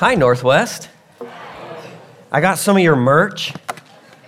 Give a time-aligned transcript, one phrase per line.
[0.00, 0.88] Hi, Northwest.
[2.32, 3.52] I got some of your merch.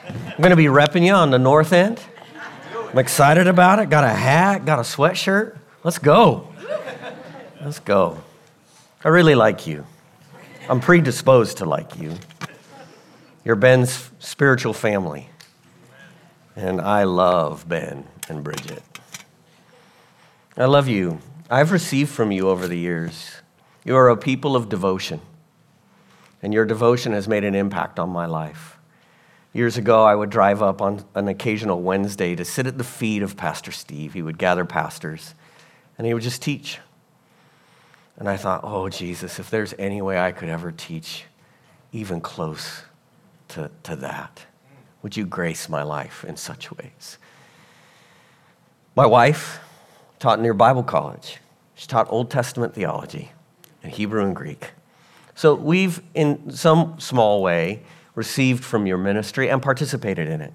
[0.06, 1.98] I'm going to be repping you on the north end.
[2.90, 3.88] I'm excited about it.
[3.88, 5.56] Got a hat, got a sweatshirt.
[5.82, 6.52] Let's go.
[7.62, 8.18] Let's go.
[9.02, 9.86] I really like you.
[10.68, 12.16] I'm predisposed to like you.
[13.42, 15.30] You're Ben's spiritual family.
[16.54, 18.82] And I love Ben and Bridget.
[20.54, 21.20] I love you.
[21.48, 23.36] I've received from you over the years.
[23.86, 25.22] You are a people of devotion,
[26.42, 28.78] and your devotion has made an impact on my life.
[29.52, 33.22] Years ago, I would drive up on an occasional Wednesday to sit at the feet
[33.22, 34.14] of Pastor Steve.
[34.14, 35.34] He would gather pastors,
[35.98, 36.78] and he would just teach.
[38.16, 41.24] And I thought, oh, Jesus, if there's any way I could ever teach
[41.92, 42.82] even close
[43.48, 44.46] to, to that,
[45.02, 47.18] would you grace my life in such ways?
[48.94, 49.60] My wife
[50.18, 51.38] taught near Bible college.
[51.74, 53.32] She taught Old Testament theology
[53.82, 54.70] and Hebrew and Greek.
[55.42, 57.82] So we've, in some small way,
[58.14, 60.52] received from your ministry and participated in it.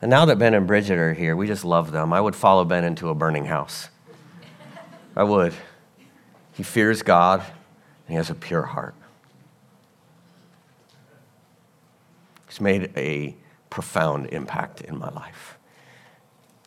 [0.00, 2.14] And now that Ben and Bridget are here, we just love them.
[2.14, 3.90] I would follow Ben into a burning house.
[5.14, 5.52] I would.
[6.54, 8.94] He fears God and he has a pure heart.
[12.48, 13.36] He's made a
[13.68, 15.58] profound impact in my life.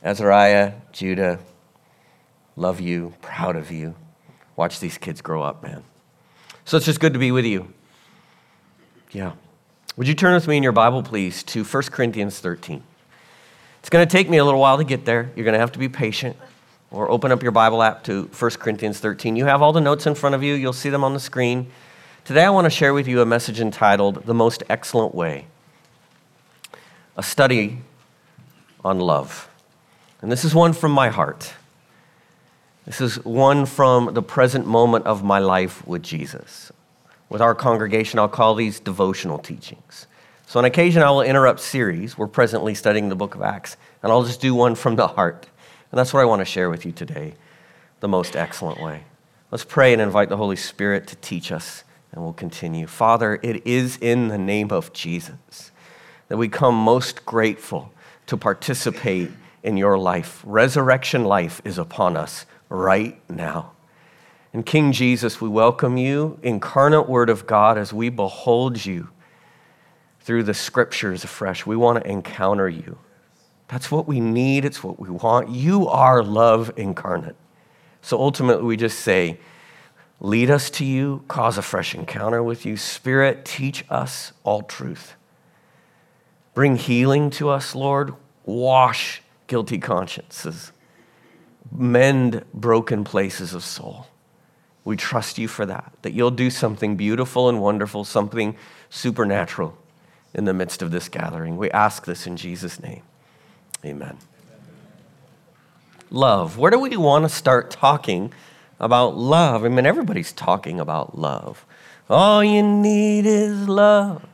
[0.04, 1.40] Azariah, Judah,
[2.56, 3.96] love you, proud of you.
[4.56, 5.84] Watch these kids grow up, man.
[6.70, 7.74] So it's just good to be with you.
[9.10, 9.32] Yeah.
[9.98, 12.84] Would you turn with me in your Bible, please, to 1 Corinthians 13?
[13.80, 15.32] It's going to take me a little while to get there.
[15.36, 16.38] You're going to have to be patient.
[16.92, 19.36] Or open up your Bible app to 1 Corinthians 13.
[19.36, 21.72] You have all the notes in front of you, you'll see them on the screen.
[22.24, 25.48] Today, I want to share with you a message entitled The Most Excellent Way
[27.18, 27.80] a study
[28.86, 29.50] on love.
[30.22, 31.52] And this is one from my heart.
[32.86, 36.72] This is one from the present moment of my life with Jesus.
[37.30, 40.08] With our congregation, I'll call these devotional teachings.
[40.48, 42.18] So, on occasion, I will interrupt series.
[42.18, 45.48] We're presently studying the book of Acts, and I'll just do one from the heart.
[45.92, 47.36] And that's what I want to share with you today
[48.00, 49.04] the most excellent way.
[49.52, 52.88] Let's pray and invite the Holy Spirit to teach us, and we'll continue.
[52.88, 55.72] Father, it is in the name of Jesus
[56.30, 57.92] that we come most grateful
[58.28, 59.32] to participate
[59.64, 60.42] in your life.
[60.46, 63.74] Resurrection life is upon us right now.
[64.54, 69.10] And King Jesus, we welcome you, incarnate Word of God, as we behold you
[70.22, 71.66] through the scriptures afresh.
[71.66, 72.98] We want to encounter you.
[73.68, 75.50] That's what we need, it's what we want.
[75.50, 77.36] You are love incarnate.
[78.02, 79.40] So ultimately, we just say,
[80.22, 82.76] Lead us to you, cause a fresh encounter with you.
[82.76, 85.16] Spirit, teach us all truth.
[86.54, 88.14] Bring healing to us, Lord.
[88.44, 90.74] Wash guilty consciences.
[91.72, 94.08] Mend broken places of soul.
[94.84, 98.56] We trust you for that, that you'll do something beautiful and wonderful, something
[98.90, 99.78] supernatural
[100.34, 101.58] in the midst of this gathering.
[101.58, 103.04] We ask this in Jesus' name.
[103.86, 104.18] Amen.
[106.12, 106.58] Love.
[106.58, 108.34] Where do we want to start talking
[108.80, 109.64] about love?
[109.64, 111.66] I mean, everybody's talking about love.
[112.10, 114.26] All you need is love.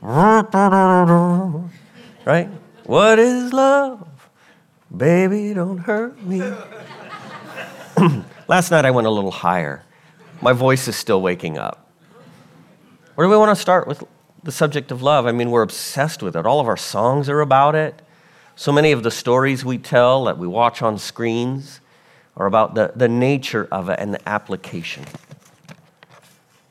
[0.00, 0.44] Right?
[2.84, 4.07] What is love?
[4.94, 6.40] Baby, don't hurt me.
[8.48, 9.84] Last night I went a little higher.
[10.40, 11.90] My voice is still waking up.
[13.14, 14.02] Where do we want to start with
[14.42, 15.26] the subject of love?
[15.26, 16.46] I mean, we're obsessed with it.
[16.46, 18.00] All of our songs are about it.
[18.56, 21.80] So many of the stories we tell that we watch on screens
[22.36, 25.04] are about the, the nature of it and the application.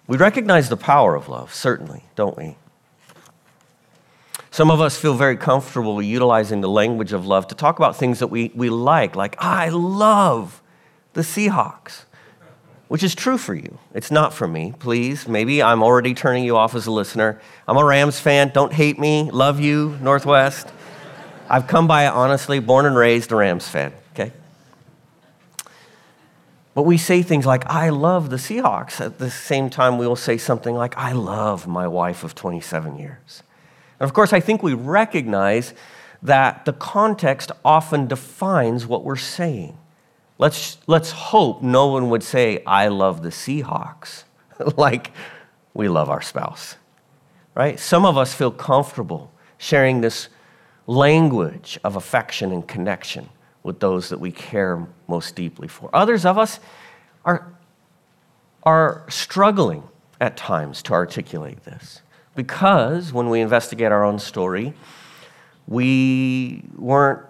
[0.08, 2.56] We recognize the power of love, certainly, don't we?
[4.58, 8.18] Some of us feel very comfortable utilizing the language of love to talk about things
[8.18, 10.64] that we, we like, like, I love
[11.14, 12.06] the Seahawks,
[12.88, 13.78] which is true for you.
[13.94, 15.28] It's not for me, please.
[15.28, 17.40] Maybe I'm already turning you off as a listener.
[17.68, 18.50] I'm a Rams fan.
[18.52, 19.30] Don't hate me.
[19.30, 20.68] Love you, Northwest.
[21.48, 24.32] I've come by it honestly, born and raised a Rams fan, okay?
[26.74, 29.00] But we say things like, I love the Seahawks.
[29.00, 32.98] At the same time, we will say something like, I love my wife of 27
[32.98, 33.44] years.
[34.00, 35.74] And of course, I think we recognize
[36.22, 39.78] that the context often defines what we're saying.
[40.38, 44.24] Let's, let's hope no one would say, I love the Seahawks,
[44.78, 45.12] like
[45.74, 46.76] we love our spouse,
[47.56, 47.80] right?
[47.80, 50.30] Some of us feel comfortable sharing this
[50.86, 53.30] language of affection and connection
[53.64, 55.90] with those that we care most deeply for.
[55.94, 56.60] Others of us
[57.26, 57.52] are,
[58.64, 59.84] are struggling
[60.22, 62.02] at times to articulate this
[62.38, 64.76] because when we investigate our own story,
[65.68, 67.26] we weren't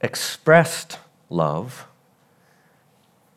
[0.00, 0.98] expressed
[1.30, 1.86] love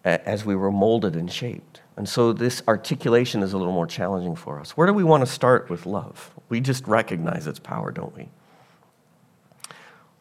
[0.04, 1.82] as we were molded and shaped.
[1.96, 4.72] And so this articulation is a little more challenging for us.
[4.72, 6.32] Where do we want to start with love?
[6.50, 8.30] We just recognize its power, don't we?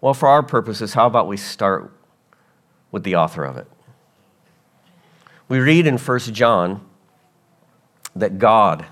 [0.03, 1.91] Well, for our purposes, how about we start
[2.93, 3.67] with the author of it?
[5.49, 6.87] We read in 1 John
[8.15, 8.85] that God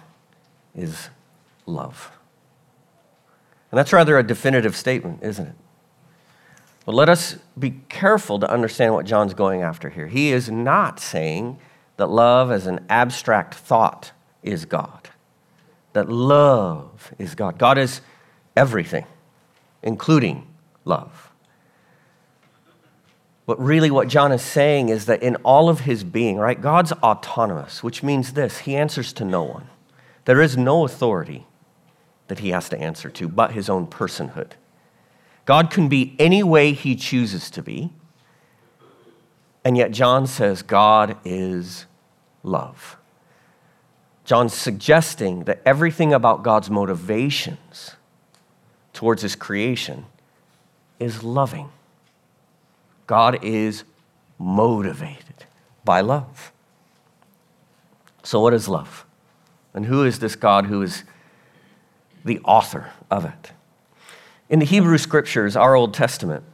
[0.75, 1.11] is
[1.69, 2.13] love.
[3.71, 5.55] And that's rather a definitive statement, isn't it?
[6.87, 10.07] But let us be careful to understand what John's going after here.
[10.07, 11.59] He is not saying
[11.99, 14.13] that love as an abstract thought
[14.43, 15.11] is God,
[15.93, 17.59] that love is God.
[17.59, 18.01] God is
[18.57, 19.05] everything,
[19.83, 20.47] including
[20.85, 21.31] love.
[23.45, 26.93] But really, what John is saying is that in all of his being, right, God's
[26.93, 29.69] autonomous, which means this he answers to no one.
[30.27, 31.47] There is no authority
[32.29, 34.53] that he has to answer to but his own personhood.
[35.45, 37.91] God can be any way he chooses to be.
[39.65, 41.87] And yet, John says God is
[42.43, 42.97] love.
[44.25, 47.97] John's suggesting that everything about God's motivations
[48.93, 50.05] towards his creation
[50.99, 51.71] is loving.
[53.07, 53.85] God is
[54.39, 55.47] motivated
[55.85, 56.53] by love.
[58.23, 59.07] So, what is love?
[59.73, 61.05] And who is this God who is
[62.25, 63.53] the author of it?
[64.49, 66.45] In the Hebrew scriptures, our Old Testament,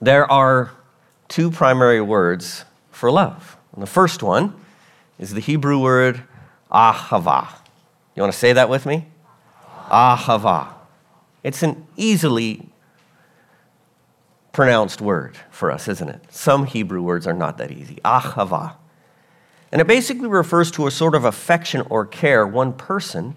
[0.00, 0.70] there are
[1.28, 3.56] two primary words for love.
[3.72, 4.54] And the first one
[5.18, 6.22] is the Hebrew word
[6.70, 7.48] ahava.
[8.14, 9.06] You want to say that with me?
[9.88, 10.68] Ahava.
[11.42, 12.68] It's an easily
[14.52, 16.32] pronounced word for us, isn't it?
[16.32, 17.96] Some Hebrew words are not that easy.
[18.04, 18.76] Ahava.
[19.70, 23.36] And it basically refers to a sort of affection or care one person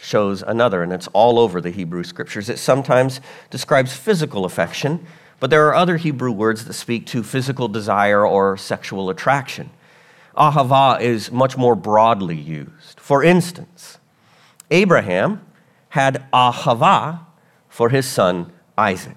[0.00, 2.48] shows another, and it's all over the Hebrew scriptures.
[2.48, 3.20] It sometimes
[3.50, 5.06] describes physical affection,
[5.40, 9.70] but there are other Hebrew words that speak to physical desire or sexual attraction.
[10.36, 13.00] Ahava is much more broadly used.
[13.00, 13.98] For instance,
[14.70, 15.40] Abraham
[15.90, 17.20] had ahava
[17.68, 19.16] for his son Isaac.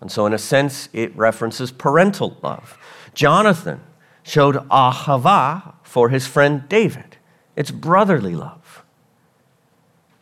[0.00, 2.78] And so, in a sense, it references parental love.
[3.14, 3.80] Jonathan
[4.22, 7.16] showed ahava for his friend David,
[7.56, 8.57] it's brotherly love.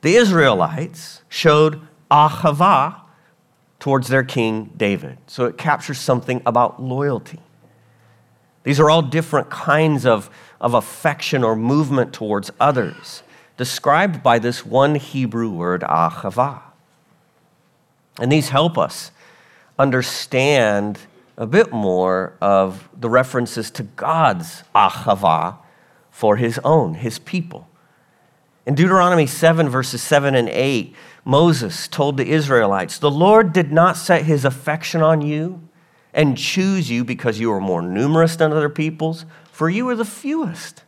[0.07, 1.81] The Israelites showed
[2.13, 3.01] ahava
[3.81, 5.19] towards their king David.
[5.27, 7.41] So it captures something about loyalty.
[8.63, 10.31] These are all different kinds of,
[10.61, 13.25] of affection or movement towards others,
[13.57, 16.61] described by this one Hebrew word, ahava.
[18.21, 19.11] And these help us
[19.77, 21.01] understand
[21.37, 25.57] a bit more of the references to God's ahava
[26.13, 27.67] for his own, his people.
[28.67, 33.97] In Deuteronomy 7, verses 7 and 8, Moses told the Israelites, The Lord did not
[33.97, 35.69] set his affection on you
[36.13, 40.05] and choose you because you were more numerous than other peoples, for you were the
[40.05, 40.83] fewest.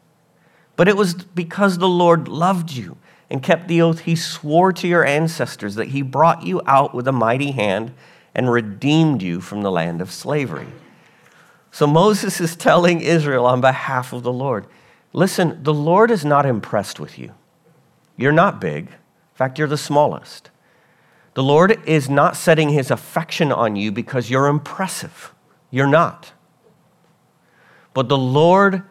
[0.75, 2.97] But it was because the Lord loved you
[3.31, 7.07] and kept the oath he swore to your ancestors that he brought you out with
[7.07, 7.93] a mighty hand
[8.35, 10.69] and redeemed you from the land of slavery.
[11.71, 14.67] So Moses is telling Israel on behalf of the Lord
[15.13, 17.33] listen, the Lord is not impressed with you.
[18.19, 18.89] You're not big.
[18.89, 20.51] In fact, you're the smallest.
[21.35, 25.33] The Lord is not setting his affection on you because you're impressive.
[25.71, 26.33] You're not.
[27.95, 28.83] But the Lord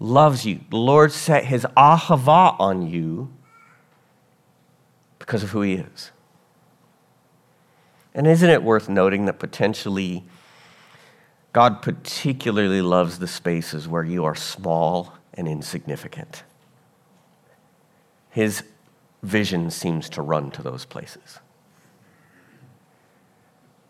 [0.00, 0.60] loves you.
[0.68, 3.32] The Lord set his ahava on you
[5.20, 6.10] because of who he is.
[8.14, 10.24] And isn't it worth noting that potentially
[11.52, 16.42] God particularly loves the spaces where you are small and insignificant?
[18.30, 18.64] His
[19.22, 21.38] vision seems to run to those places.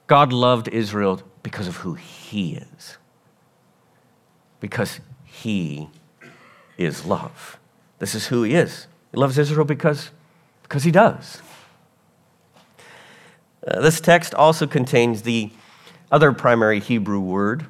[0.07, 2.99] God loved Israel because of who he is,
[4.61, 5.89] because he
[6.77, 7.59] is love.
[7.99, 8.87] This is who he is.
[9.11, 10.11] He loves Israel because,
[10.63, 11.41] because he does.
[13.67, 15.51] Uh, this text also contains the
[16.11, 17.67] other primary Hebrew word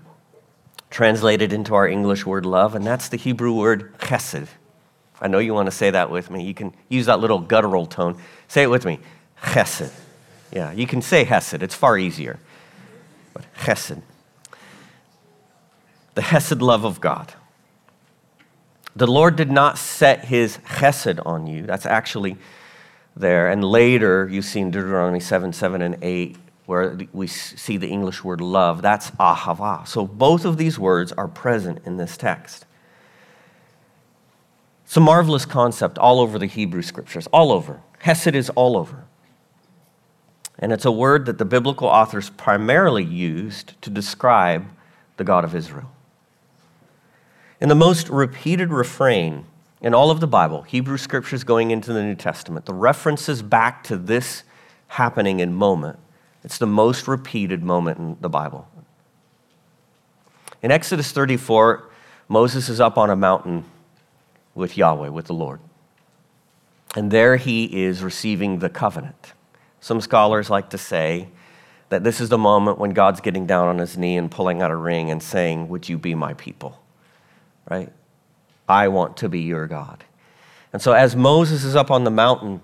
[0.91, 4.49] translated into our English word love, and that's the Hebrew word chesed.
[5.23, 6.45] I know you want to say that with me.
[6.45, 8.21] You can use that little guttural tone.
[8.49, 8.99] Say it with me
[9.43, 9.93] chesed.
[10.53, 12.39] Yeah, you can say hesed, it's far easier.
[13.33, 14.03] But chesed.
[16.15, 17.33] The chesed love of God.
[18.95, 21.63] The Lord did not set his chesed on you.
[21.63, 22.37] That's actually
[23.17, 23.49] there.
[23.49, 26.37] And later, you see in Deuteronomy 7 7 and 8,
[26.67, 28.83] where we see the English word love.
[28.83, 29.89] That's ahava.
[29.89, 32.67] So both of these words are present in this text.
[34.93, 37.81] It's a marvelous concept all over the Hebrew scriptures, all over.
[38.01, 39.05] Hesed is all over.
[40.59, 44.67] And it's a word that the biblical authors primarily used to describe
[45.17, 45.91] the God of Israel.
[47.59, 49.47] In the most repeated refrain
[49.81, 53.85] in all of the Bible, Hebrew scriptures going into the New Testament, the references back
[53.85, 54.43] to this
[54.89, 55.99] happening in moment,
[56.45, 58.69] it's the most repeated moment in the Bible.
[60.61, 61.89] In Exodus 34,
[62.29, 63.65] Moses is up on a mountain
[64.55, 65.61] with Yahweh, with the Lord.
[66.95, 69.33] And there he is receiving the covenant.
[69.81, 71.29] Some scholars like to say
[71.89, 74.71] that this is the moment when God's getting down on his knee and pulling out
[74.71, 76.81] a ring and saying, Would you be my people?
[77.69, 77.93] Right?
[78.69, 80.05] I want to be your God.
[80.73, 82.63] And so, as Moses is up on the mountain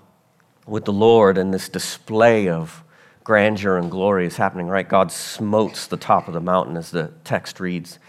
[0.65, 2.83] with the Lord and this display of
[3.23, 4.89] grandeur and glory is happening, right?
[4.89, 7.99] God smotes the top of the mountain, as the text reads.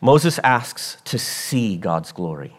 [0.00, 2.57] Moses asks to see God's glory.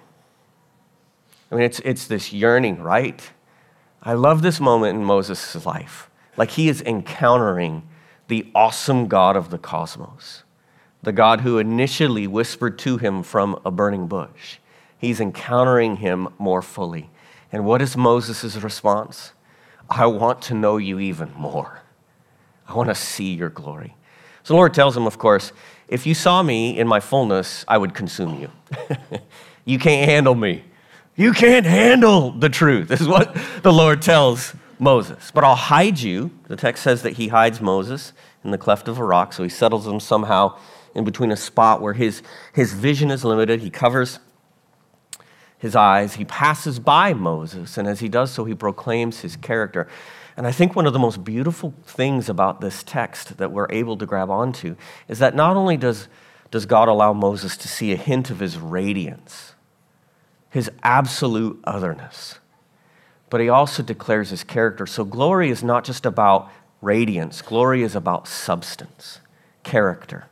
[1.51, 3.31] I mean, it's, it's this yearning, right?
[4.03, 6.09] I love this moment in Moses' life.
[6.37, 7.83] Like he is encountering
[8.27, 10.43] the awesome God of the cosmos,
[11.01, 14.57] the God who initially whispered to him from a burning bush.
[14.97, 17.09] He's encountering him more fully.
[17.51, 19.33] And what is Moses' response?
[19.89, 21.81] I want to know you even more.
[22.67, 23.95] I want to see your glory.
[24.43, 25.51] So the Lord tells him, of course,
[25.87, 28.51] if you saw me in my fullness, I would consume you.
[29.65, 30.63] you can't handle me.
[31.19, 32.91] You can't handle the truth.
[32.91, 35.31] Is what the Lord tells Moses.
[35.31, 36.31] But I'll hide you.
[36.47, 39.49] The text says that he hides Moses in the cleft of a rock, so he
[39.49, 40.57] settles him somehow
[40.95, 42.23] in between a spot where his,
[42.53, 43.59] his vision is limited.
[43.59, 44.19] He covers
[45.57, 46.15] his eyes.
[46.15, 49.89] He passes by Moses, and as he does so, he proclaims his character.
[50.37, 53.97] And I think one of the most beautiful things about this text that we're able
[53.97, 54.77] to grab onto
[55.09, 56.07] is that not only does,
[56.49, 59.55] does God allow Moses to see a hint of his radiance,
[60.49, 62.39] his absolute otherness.
[63.29, 64.87] But he also declares his character.
[64.87, 66.51] So glory is not just about
[66.81, 69.19] radiance, glory is about substance,
[69.63, 70.27] character.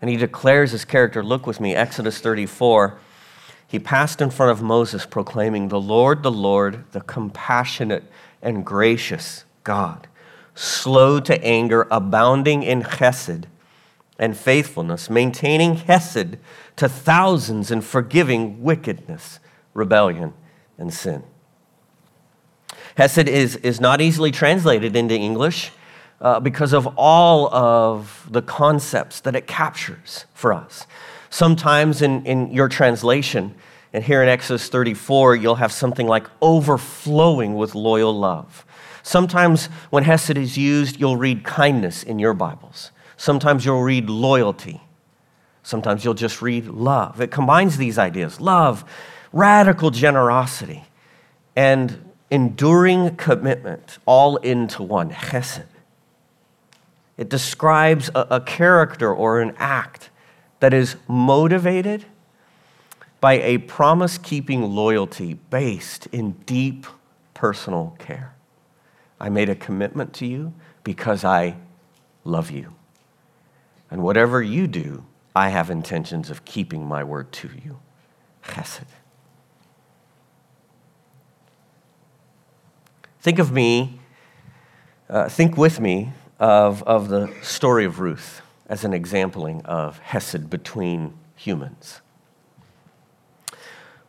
[0.00, 1.22] And he declares his character.
[1.22, 2.98] Look with me, Exodus 34.
[3.66, 8.04] He passed in front of Moses, proclaiming, The Lord, the Lord, the compassionate
[8.40, 10.06] and gracious God,
[10.54, 13.44] slow to anger, abounding in chesed
[14.18, 16.38] and faithfulness, maintaining hesed
[16.76, 19.40] to thousands and forgiving wickedness,
[19.74, 20.32] rebellion,
[20.78, 21.22] and sin.
[22.96, 25.70] Hesed is, is not easily translated into English
[26.20, 30.86] uh, because of all of the concepts that it captures for us.
[31.28, 33.54] Sometimes in, in your translation,
[33.92, 38.64] and here in Exodus 34, you'll have something like overflowing with loyal love.
[39.02, 42.90] Sometimes when Hesed is used, you'll read kindness in your Bibles.
[43.16, 44.80] Sometimes you'll read loyalty.
[45.62, 47.20] Sometimes you'll just read love.
[47.20, 48.84] It combines these ideas love,
[49.32, 50.84] radical generosity,
[51.56, 55.64] and enduring commitment all into one chesed.
[57.16, 60.10] It describes a, a character or an act
[60.60, 62.04] that is motivated
[63.20, 66.86] by a promise keeping loyalty based in deep
[67.34, 68.34] personal care.
[69.18, 70.52] I made a commitment to you
[70.84, 71.56] because I
[72.24, 72.75] love you.
[73.90, 77.78] And whatever you do, I have intentions of keeping my word to you.
[78.42, 78.86] Chesed.
[83.20, 84.00] Think of me,
[85.10, 90.48] uh, think with me of, of the story of Ruth as an exampling of Hesed
[90.48, 92.00] between humans.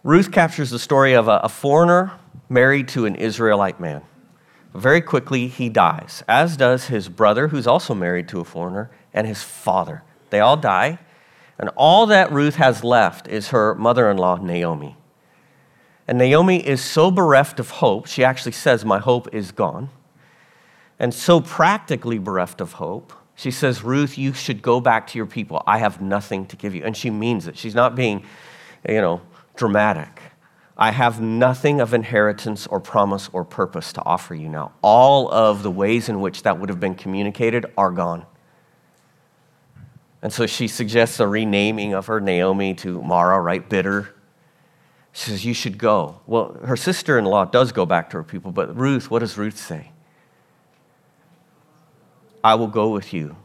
[0.04, 2.12] Ruth captures the story of a, a foreigner
[2.48, 4.02] married to an Israelite man.
[4.78, 9.26] Very quickly, he dies, as does his brother, who's also married to a foreigner, and
[9.26, 10.04] his father.
[10.30, 11.00] They all die,
[11.58, 14.96] and all that Ruth has left is her mother in law, Naomi.
[16.08, 19.90] And Naomi is so bereft of hope, she actually says, My hope is gone.
[21.00, 25.26] And so practically bereft of hope, she says, Ruth, you should go back to your
[25.26, 25.64] people.
[25.66, 26.84] I have nothing to give you.
[26.84, 27.58] And she means it.
[27.58, 28.24] She's not being,
[28.88, 29.22] you know,
[29.56, 30.22] dramatic.
[30.78, 34.74] I have nothing of inheritance or promise or purpose to offer you now.
[34.84, 38.26] All of the ways in which that would have been communicated are gone.
[40.22, 43.68] And so she suggests a renaming of her Naomi to Mara, right?
[43.68, 44.14] Bitter.
[45.14, 46.22] She says, You should go.
[46.28, 49.38] Well, her sister in law does go back to her people, but Ruth, what does
[49.38, 49.92] Ruth say?
[52.44, 53.36] I will go with you.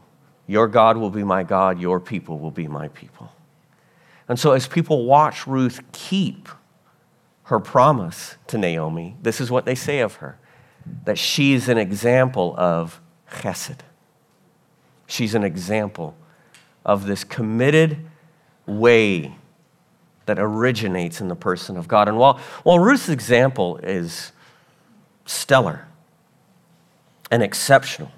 [0.45, 3.31] Your God will be my God, your people will be my people.
[4.27, 6.47] And so, as people watch Ruth keep
[7.53, 10.39] her promise to Naomi, this is what they say of her
[11.05, 12.99] that she's an example of
[13.31, 13.77] chesed.
[15.05, 16.17] She's an example
[16.83, 17.99] of this committed
[18.65, 19.35] way
[20.25, 22.07] that originates in the person of God.
[22.07, 24.31] And while, while Ruth's example is
[25.25, 25.87] stellar
[27.29, 28.11] and exceptional,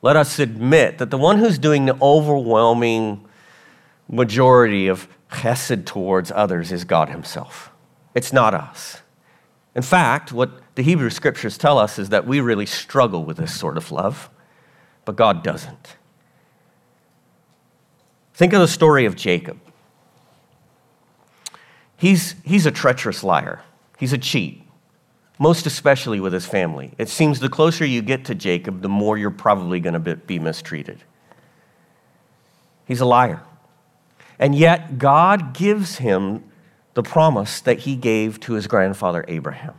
[0.00, 3.22] let us admit that the one who's doing the overwhelming
[4.08, 7.69] majority of chesed towards others is God Himself.
[8.14, 9.02] It's not us.
[9.74, 13.58] In fact, what the Hebrew scriptures tell us is that we really struggle with this
[13.58, 14.28] sort of love,
[15.04, 15.96] but God doesn't.
[18.34, 19.60] Think of the story of Jacob.
[21.96, 23.62] He's, he's a treacherous liar,
[23.98, 24.62] he's a cheat,
[25.38, 26.92] most especially with his family.
[26.96, 30.38] It seems the closer you get to Jacob, the more you're probably going to be
[30.38, 31.04] mistreated.
[32.86, 33.42] He's a liar.
[34.38, 36.49] And yet, God gives him
[36.94, 39.74] the promise that he gave to his grandfather Abraham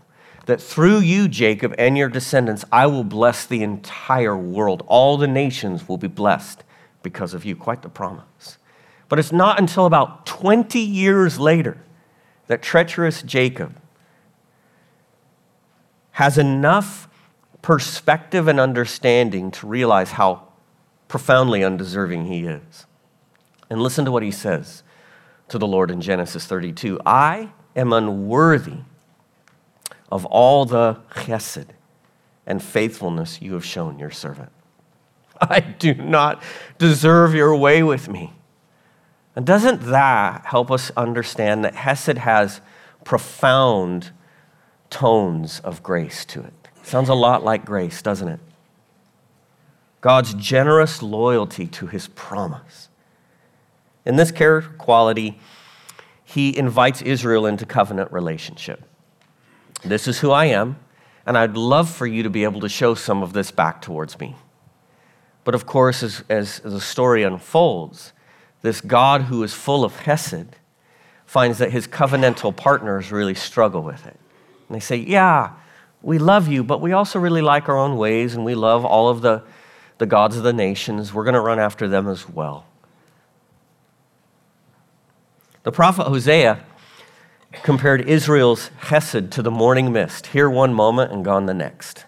[0.45, 4.83] that through you, Jacob, and your descendants, I will bless the entire world.
[4.87, 6.63] All the nations will be blessed
[7.03, 7.55] because of you.
[7.55, 8.57] Quite the promise.
[9.07, 11.77] But it's not until about 20 years later
[12.47, 13.79] that treacherous Jacob
[16.11, 17.07] has enough
[17.61, 20.47] perspective and understanding to realize how
[21.07, 22.85] profoundly undeserving he is.
[23.69, 24.83] And listen to what he says
[25.51, 28.77] to the Lord in Genesis 32 I am unworthy
[30.09, 31.67] of all the chesed
[32.45, 34.51] and faithfulness you have shown your servant.
[35.41, 36.41] I do not
[36.77, 38.33] deserve your way with me.
[39.35, 42.61] And doesn't that help us understand that Hesed has
[43.03, 44.11] profound
[44.89, 46.53] tones of grace to it?
[46.83, 48.39] Sounds a lot like grace, doesn't it?
[49.99, 52.89] God's generous loyalty to his promise.
[54.05, 55.39] In this character quality,
[56.23, 58.83] he invites Israel into covenant relationship.
[59.83, 60.77] This is who I am,
[61.25, 64.19] and I'd love for you to be able to show some of this back towards
[64.19, 64.35] me.
[65.43, 68.13] But of course, as, as, the story unfolds,
[68.61, 70.55] this God who is full of Hesed
[71.25, 74.19] finds that his covenantal partners really struggle with it.
[74.67, 75.53] And they say, Yeah,
[76.01, 79.09] we love you, but we also really like our own ways, and we love all
[79.09, 79.43] of the,
[79.97, 81.13] the gods of the nations.
[81.13, 82.65] We're going to run after them as well.
[85.63, 86.63] The prophet Hosea
[87.61, 92.05] compared Israel's chesed to the morning mist, here one moment and gone the next.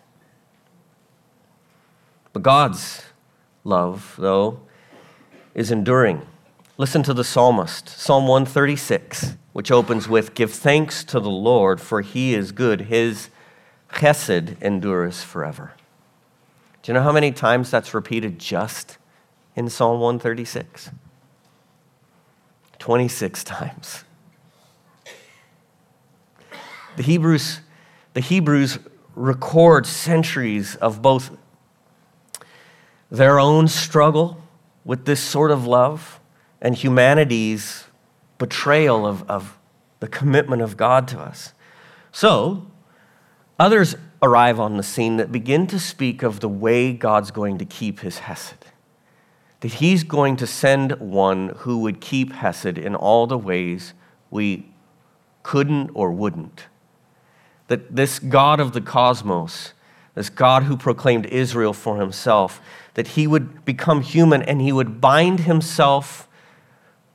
[2.31, 3.03] But God's
[3.63, 4.61] love, though,
[5.53, 6.23] is enduring.
[6.79, 12.01] Listen to the psalmist, Psalm 136, which opens with Give thanks to the Lord, for
[12.01, 12.81] he is good.
[12.81, 13.29] His
[13.91, 15.73] chesed endures forever.
[16.81, 18.97] Do you know how many times that's repeated just
[19.55, 20.89] in Psalm 136?
[22.83, 24.03] 26 times.
[26.97, 27.61] The Hebrews,
[28.13, 28.77] the Hebrews
[29.15, 31.31] record centuries of both
[33.09, 34.43] their own struggle
[34.83, 36.19] with this sort of love
[36.61, 37.85] and humanity's
[38.37, 39.57] betrayal of, of
[40.01, 41.53] the commitment of God to us.
[42.11, 42.67] So,
[43.57, 47.65] others arrive on the scene that begin to speak of the way God's going to
[47.65, 48.62] keep his Hesed
[49.63, 53.93] that he's going to send one who would keep Hesed in all the ways
[54.29, 54.67] we
[55.41, 56.65] couldn't or wouldn't.
[57.69, 59.71] That this God of the cosmos,
[60.15, 62.59] this God who proclaimed Israel for himself,
[62.95, 66.27] that he would become human and he would bind himself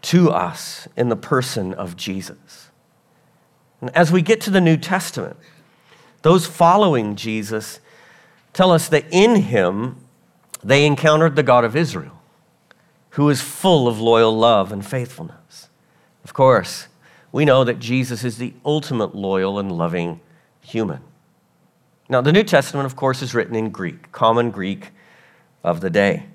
[0.01, 2.71] to us in the person of Jesus.
[3.83, 5.37] And as we get to the New Testament,
[6.23, 7.81] those following Jesus
[8.55, 9.99] tell us that in him
[10.65, 12.18] they encountered the God of Israel
[13.11, 15.69] who is full of loyal love and faithfulness.
[16.25, 16.89] Of course,
[17.33, 20.21] we know that Jesus is the ultimate loyal and loving
[20.61, 21.01] human.
[22.09, 24.91] Now, the New Testament, of course, is written in Greek, common Greek
[25.63, 26.27] of the day.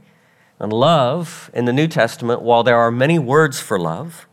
[0.60, 4.28] And love in the New Testament, while there are many words for love,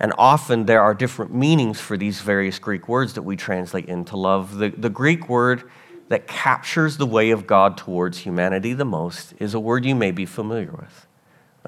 [0.00, 4.16] and often there are different meanings for these various Greek words that we translate into
[4.16, 5.68] love, the, the Greek word
[6.08, 10.10] that captures the way of God towards humanity the most is a word you may
[10.10, 11.07] be familiar with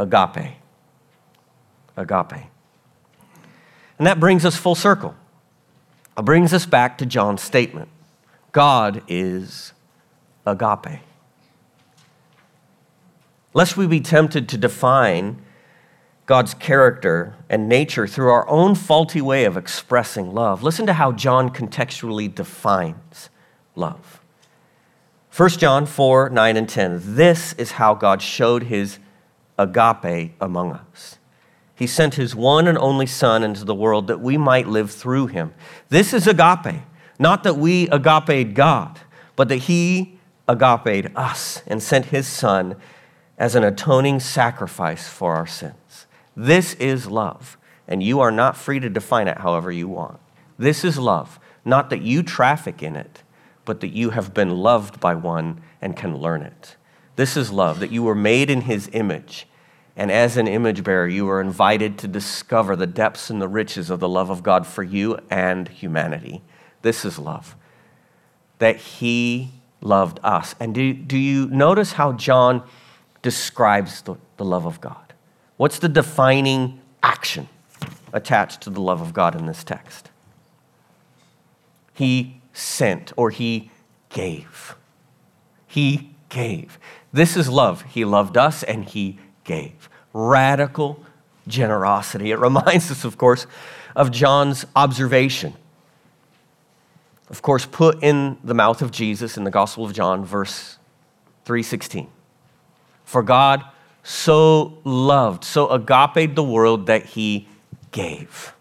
[0.00, 0.56] agape.
[1.96, 2.46] Agape.
[3.98, 5.14] And that brings us full circle.
[6.16, 7.88] It brings us back to John's statement
[8.52, 9.72] God is
[10.46, 11.00] agape.
[13.52, 15.42] Lest we be tempted to define
[16.26, 21.12] God's character and nature through our own faulty way of expressing love, listen to how
[21.12, 23.28] John contextually defines
[23.74, 24.20] love.
[25.36, 27.16] 1 John 4 9 and 10.
[27.16, 28.98] This is how God showed his
[29.60, 31.18] agape among us.
[31.74, 35.28] He sent his one and only Son into the world that we might live through
[35.28, 35.54] him.
[35.88, 36.82] This is agape,
[37.18, 39.00] not that we agape God,
[39.36, 40.18] but that he
[40.48, 42.76] agape us and sent his Son
[43.38, 46.06] as an atoning sacrifice for our sins.
[46.36, 47.56] This is love,
[47.88, 50.20] and you are not free to define it however you want.
[50.58, 53.22] This is love, not that you traffic in it,
[53.64, 56.76] but that you have been loved by one and can learn it.
[57.16, 59.46] This is love, that you were made in his image
[60.00, 63.90] And as an image bearer, you are invited to discover the depths and the riches
[63.90, 66.40] of the love of God for you and humanity.
[66.80, 67.54] This is love.
[68.60, 69.50] That He
[69.82, 70.54] loved us.
[70.58, 72.66] And do, do you notice how John
[73.20, 75.12] describes the, the love of God?
[75.58, 77.50] What's the defining action
[78.10, 80.08] attached to the love of God in this text?
[81.92, 83.70] He sent or He
[84.08, 84.76] gave.
[85.66, 86.78] He gave.
[87.12, 87.82] This is love.
[87.82, 89.89] He loved us and He gave.
[90.12, 91.04] Radical
[91.46, 92.30] generosity.
[92.30, 93.46] It reminds us, of course,
[93.94, 95.54] of John's observation.
[97.28, 100.78] Of course, put in the mouth of Jesus in the Gospel of John, verse
[101.44, 102.08] 316.
[103.04, 103.64] For God
[104.02, 107.46] so loved, so agape the world that he
[107.92, 108.52] gave.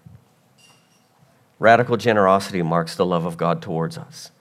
[1.57, 4.31] Radical generosity marks the love of God towards us.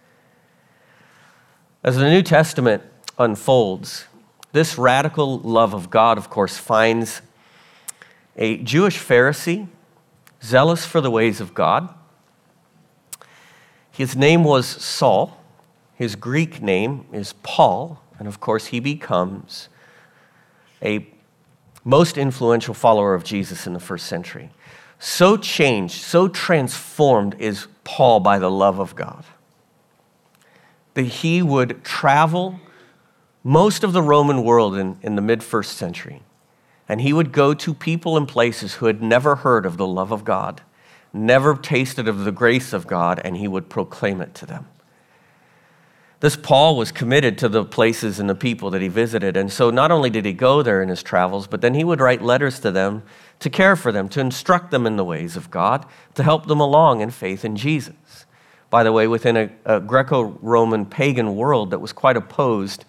[1.83, 2.83] As the New Testament
[3.19, 4.07] unfolds,
[4.53, 7.23] this radical love of God, of course, finds
[8.37, 9.69] a Jewish Pharisee
[10.43, 11.93] zealous for the ways of God.
[13.91, 15.37] His name was Saul.
[15.95, 18.01] His Greek name is Paul.
[18.19, 19.69] And of course, he becomes
[20.83, 21.07] a
[21.85, 24.51] most influential follower of Jesus in the first century.
[24.99, 29.25] So changed, so transformed is Paul by the love of God
[30.99, 32.59] that he would travel
[33.49, 36.21] most of the Roman world in, in the mid first century.
[36.87, 40.13] And he would go to people and places who had never heard of the love
[40.13, 40.61] of God,
[41.15, 44.67] never tasted of the grace of God, and he would proclaim it to them.
[46.21, 49.35] This Paul was committed to the places and the people that he visited.
[49.35, 52.01] And so not only did he go there in his travels, but then he would
[52.01, 53.03] write letters to them
[53.39, 56.61] to care for them, to instruct them in the ways of God, to help them
[56.61, 58.27] along in faith in Jesus.
[58.69, 62.85] By the way, within a, a Greco Roman pagan world that was quite opposed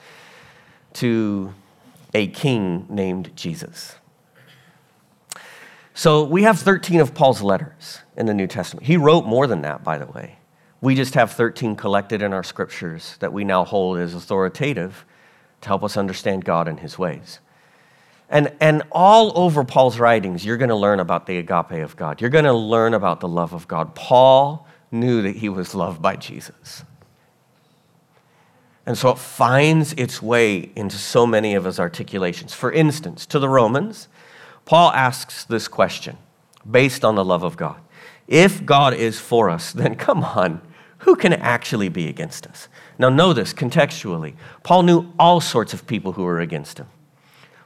[0.93, 1.53] to
[2.13, 3.95] a king named Jesus.
[5.93, 8.85] So we have 13 of Paul's letters in the New Testament.
[8.87, 10.37] He wrote more than that, by the way.
[10.81, 15.05] We just have 13 collected in our scriptures that we now hold as authoritative
[15.61, 17.39] to help us understand God and his ways.
[18.29, 22.21] And, and all over Paul's writings, you're going to learn about the agape of God.
[22.21, 23.95] You're going to learn about the love of God.
[23.95, 26.83] Paul knew that he was loved by Jesus.
[28.89, 32.55] And so it finds its way into so many of his articulations.
[32.55, 34.07] For instance, to the Romans,
[34.65, 36.17] Paul asks this question
[36.69, 37.79] based on the love of God.
[38.27, 40.59] If God is for us, then come on,
[40.97, 42.67] who can actually be against us?
[42.97, 44.33] Now, know this contextually.
[44.63, 46.87] Paul knew all sorts of people who were against him.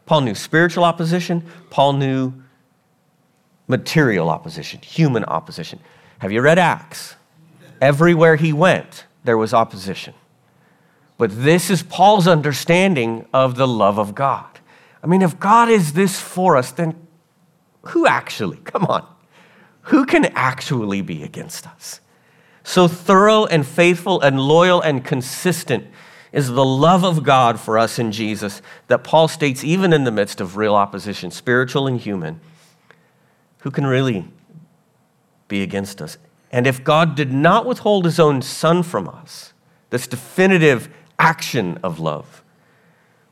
[0.06, 2.34] Paul knew spiritual opposition, Paul knew
[3.70, 5.80] material opposition, human opposition.
[6.20, 7.16] Have you read Acts?
[7.80, 10.14] Everywhere he went, there was opposition.
[11.18, 14.60] But this is Paul's understanding of the love of God.
[15.04, 16.96] I mean, if God is this for us, then
[17.88, 19.06] who actually, come on,
[19.84, 22.00] who can actually be against us?
[22.64, 25.86] So thorough and faithful and loyal and consistent
[26.32, 30.12] is the love of God for us in Jesus that Paul states, even in the
[30.12, 32.40] midst of real opposition, spiritual and human,
[33.60, 34.28] who can really
[35.48, 36.18] be against us?
[36.52, 39.54] And if God did not withhold his own son from us,
[39.90, 40.90] this definitive
[41.24, 42.44] action of love.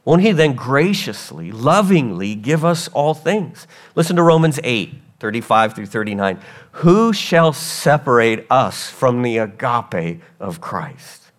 [0.05, 3.67] Won't He then graciously, lovingly give us all things?
[3.95, 6.39] Listen to Romans 8, 35 through 39.
[6.71, 11.31] Who shall separate us from the agape of Christ?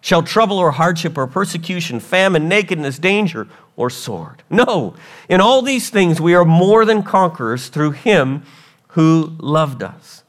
[0.00, 4.42] Shall trouble or hardship or persecution, famine, nakedness, danger, or sword?
[4.48, 4.94] No.
[5.28, 8.42] In all these things we are more than conquerors through Him
[8.88, 10.19] who loved us.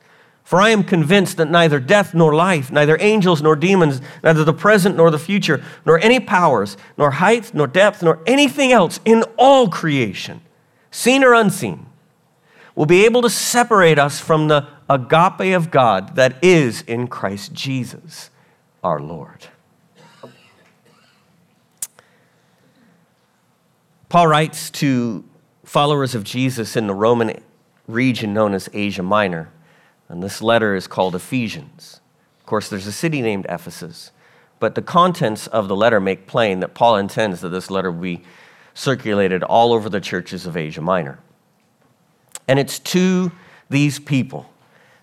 [0.51, 4.51] For I am convinced that neither death nor life, neither angels nor demons, neither the
[4.51, 9.23] present nor the future, nor any powers, nor height, nor depth, nor anything else in
[9.37, 10.41] all creation,
[10.91, 11.85] seen or unseen,
[12.75, 17.53] will be able to separate us from the agape of God that is in Christ
[17.53, 18.29] Jesus
[18.83, 19.47] our Lord.
[24.09, 25.23] Paul writes to
[25.63, 27.41] followers of Jesus in the Roman
[27.87, 29.49] region known as Asia Minor.
[30.11, 32.01] And this letter is called Ephesians.
[32.41, 34.11] Of course, there's a city named Ephesus,
[34.59, 38.21] but the contents of the letter make plain that Paul intends that this letter be
[38.73, 41.19] circulated all over the churches of Asia Minor.
[42.45, 43.31] And it's to
[43.69, 44.51] these people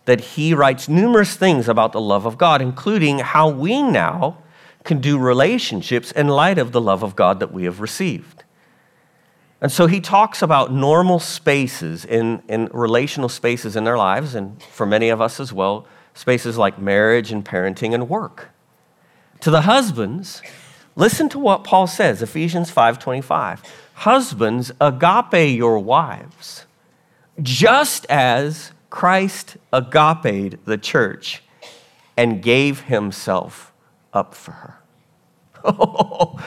[0.04, 4.36] that he writes numerous things about the love of God, including how we now
[4.84, 8.44] can do relationships in light of the love of God that we have received.
[9.60, 14.62] And so he talks about normal spaces in, in relational spaces in their lives, and
[14.62, 18.50] for many of us as well, spaces like marriage and parenting and work.
[19.40, 20.42] To the husbands,
[20.98, 23.60] Listen to what Paul says, Ephesians 5:25.
[23.94, 26.66] Husbands, agape your wives,
[27.40, 31.44] just as Christ agape the church
[32.16, 33.72] and gave himself
[34.12, 34.74] up for her.
[35.64, 36.40] Oh,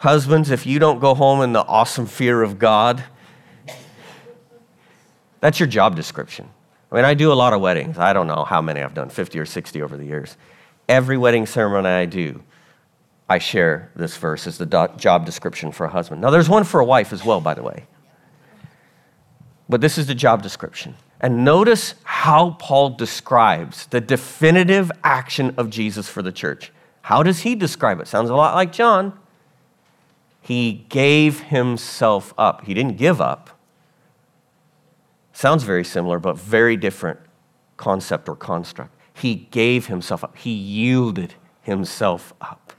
[0.00, 3.04] Husbands, if you don't go home in the awesome fear of God,
[5.40, 6.48] that's your job description.
[6.90, 7.98] I mean, I do a lot of weddings.
[7.98, 10.38] I don't know how many I've done, 50 or 60 over the years.
[10.88, 12.42] Every wedding ceremony I do,
[13.28, 14.64] I share this verse as the
[14.96, 16.22] job description for a husband.
[16.22, 17.84] Now, there's one for a wife as well, by the way.
[19.68, 20.96] But this is the job description.
[21.20, 26.72] And notice how Paul describes the definitive action of Jesus for the church.
[27.02, 28.08] How does he describe it?
[28.08, 29.19] Sounds a lot like John.
[30.40, 32.64] He gave himself up.
[32.64, 33.50] He didn't give up.
[35.32, 37.20] Sounds very similar, but very different
[37.76, 38.94] concept or construct.
[39.14, 40.36] He gave himself up.
[40.36, 42.72] He yielded himself up.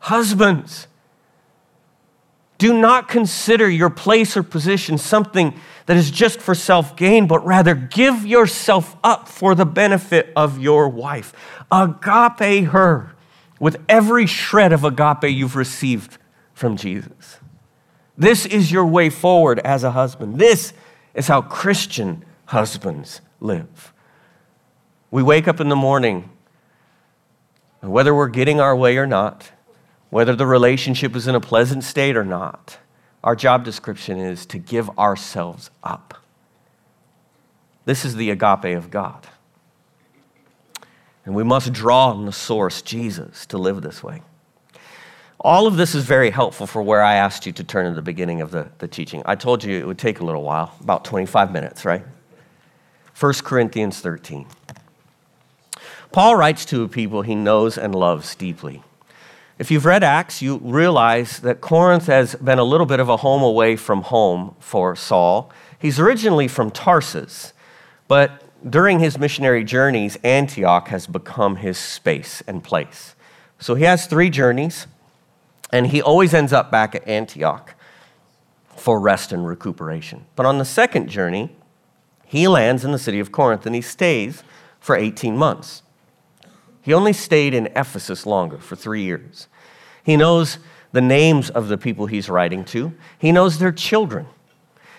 [0.00, 0.88] Husbands,
[2.58, 7.44] do not consider your place or position something that is just for self gain, but
[7.44, 11.32] rather give yourself up for the benefit of your wife.
[11.72, 13.14] Agape her
[13.58, 16.18] with every shred of agape you've received
[16.54, 17.38] from Jesus.
[18.16, 20.38] This is your way forward as a husband.
[20.38, 20.72] This
[21.14, 23.92] is how Christian husbands live.
[25.10, 26.30] We wake up in the morning,
[27.80, 29.50] whether we're getting our way or not,
[30.10, 32.78] whether the relationship is in a pleasant state or not,
[33.24, 36.14] our job description is to give ourselves up.
[37.84, 39.26] This is the agape of God.
[41.24, 44.22] And we must draw on the source, Jesus, to live this way.
[45.44, 48.02] All of this is very helpful for where I asked you to turn in the
[48.02, 49.22] beginning of the, the teaching.
[49.26, 52.04] I told you it would take a little while, about 25 minutes, right?
[53.18, 54.46] 1 Corinthians 13.
[56.12, 58.84] Paul writes to a people he knows and loves deeply.
[59.58, 63.16] If you've read Acts, you realize that Corinth has been a little bit of a
[63.16, 65.50] home away from home for Saul.
[65.76, 67.52] He's originally from Tarsus,
[68.06, 73.16] but during his missionary journeys, Antioch has become his space and place.
[73.58, 74.86] So he has three journeys,
[75.72, 77.74] and he always ends up back at Antioch
[78.76, 80.26] for rest and recuperation.
[80.36, 81.56] But on the second journey,
[82.26, 84.44] he lands in the city of Corinth and he stays
[84.78, 85.82] for 18 months.
[86.82, 89.46] He only stayed in Ephesus longer, for three years.
[90.02, 90.58] He knows
[90.90, 94.26] the names of the people he's writing to, he knows their children,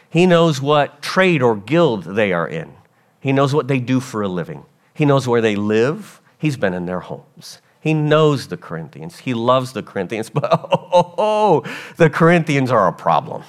[0.10, 2.74] he knows what trade or guild they are in,
[3.20, 6.74] he knows what they do for a living, he knows where they live, he's been
[6.74, 7.62] in their homes.
[7.84, 9.20] He knows the Corinthians.
[9.20, 13.44] He loves the Corinthians, but oh, oh, oh, the Corinthians are a problem.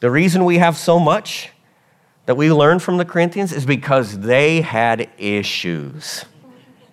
[0.00, 1.48] The reason we have so much
[2.26, 6.26] that we learn from the Corinthians is because they had issues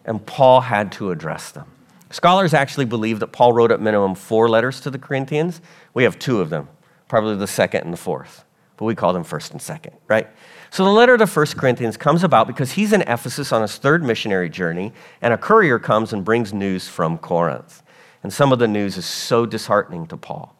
[0.06, 1.66] and Paul had to address them.
[2.12, 5.60] Scholars actually believe that Paul wrote at minimum four letters to the Corinthians.
[5.94, 6.70] We have two of them,
[7.10, 8.46] probably the second and the fourth,
[8.78, 10.30] but we call them first and second, right?
[10.70, 14.04] So the letter to First Corinthians comes about because he's in Ephesus on his third
[14.04, 17.82] missionary journey, and a courier comes and brings news from Corinth.
[18.24, 20.56] And some of the news is so disheartening to Paul.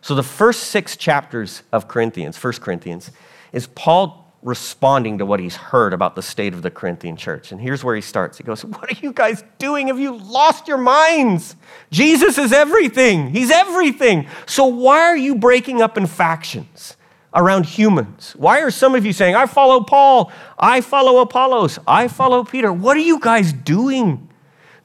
[0.00, 3.10] So the first six chapters of Corinthians, First Corinthians,
[3.52, 7.52] is Paul responding to what he's heard about the state of the Corinthian church.
[7.52, 8.38] And here's where he starts.
[8.38, 9.88] He goes, What are you guys doing?
[9.88, 11.54] Have you lost your minds?
[11.92, 13.30] Jesus is everything.
[13.30, 14.26] He's everything.
[14.46, 16.96] So why are you breaking up in factions
[17.34, 18.34] around humans?
[18.36, 22.72] Why are some of you saying, I follow Paul, I follow Apollos, I follow Peter?
[22.72, 24.28] What are you guys doing?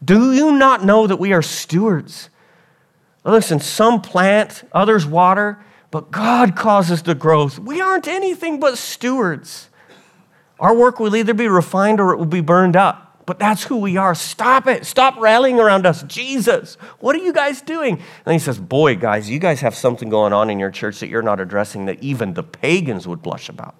[0.03, 2.29] Do you not know that we are stewards?
[3.23, 5.59] Listen, some plant, others water
[5.91, 7.59] but God causes the growth.
[7.59, 9.69] We aren't anything but stewards.
[10.59, 13.06] Our work will either be refined or it will be burned up.
[13.27, 14.15] But that's who we are.
[14.15, 14.85] Stop it.
[14.85, 16.01] Stop rallying around us.
[16.03, 18.01] Jesus, what are you guys doing?
[18.25, 21.09] And he says, Boy, guys, you guys have something going on in your church that
[21.09, 23.75] you're not addressing that even the pagans would blush about.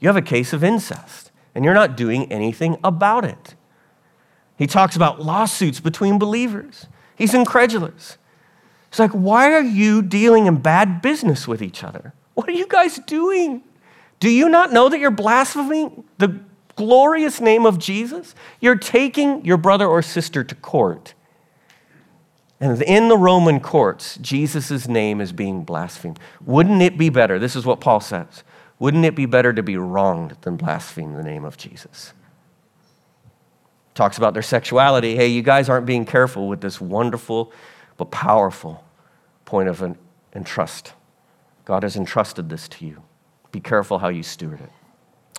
[0.00, 3.54] You have a case of incest, and you're not doing anything about it.
[4.58, 6.88] He talks about lawsuits between believers.
[7.16, 8.18] He's incredulous.
[8.90, 12.12] He's like, why are you dealing in bad business with each other?
[12.34, 13.62] What are you guys doing?
[14.20, 16.40] Do you not know that you're blaspheming the
[16.76, 18.34] glorious name of Jesus?
[18.60, 21.14] You're taking your brother or sister to court.
[22.60, 26.18] And in the Roman courts, Jesus' name is being blasphemed.
[26.44, 27.38] Wouldn't it be better?
[27.38, 28.44] This is what Paul says.
[28.78, 32.12] Wouldn't it be better to be wronged than blaspheme the name of Jesus?
[33.94, 35.16] Talks about their sexuality.
[35.16, 37.52] Hey, you guys aren't being careful with this wonderful
[37.96, 38.84] but powerful
[39.46, 39.96] point of an,
[40.34, 40.92] entrust.
[41.64, 43.02] God has entrusted this to you.
[43.52, 44.70] Be careful how you steward it.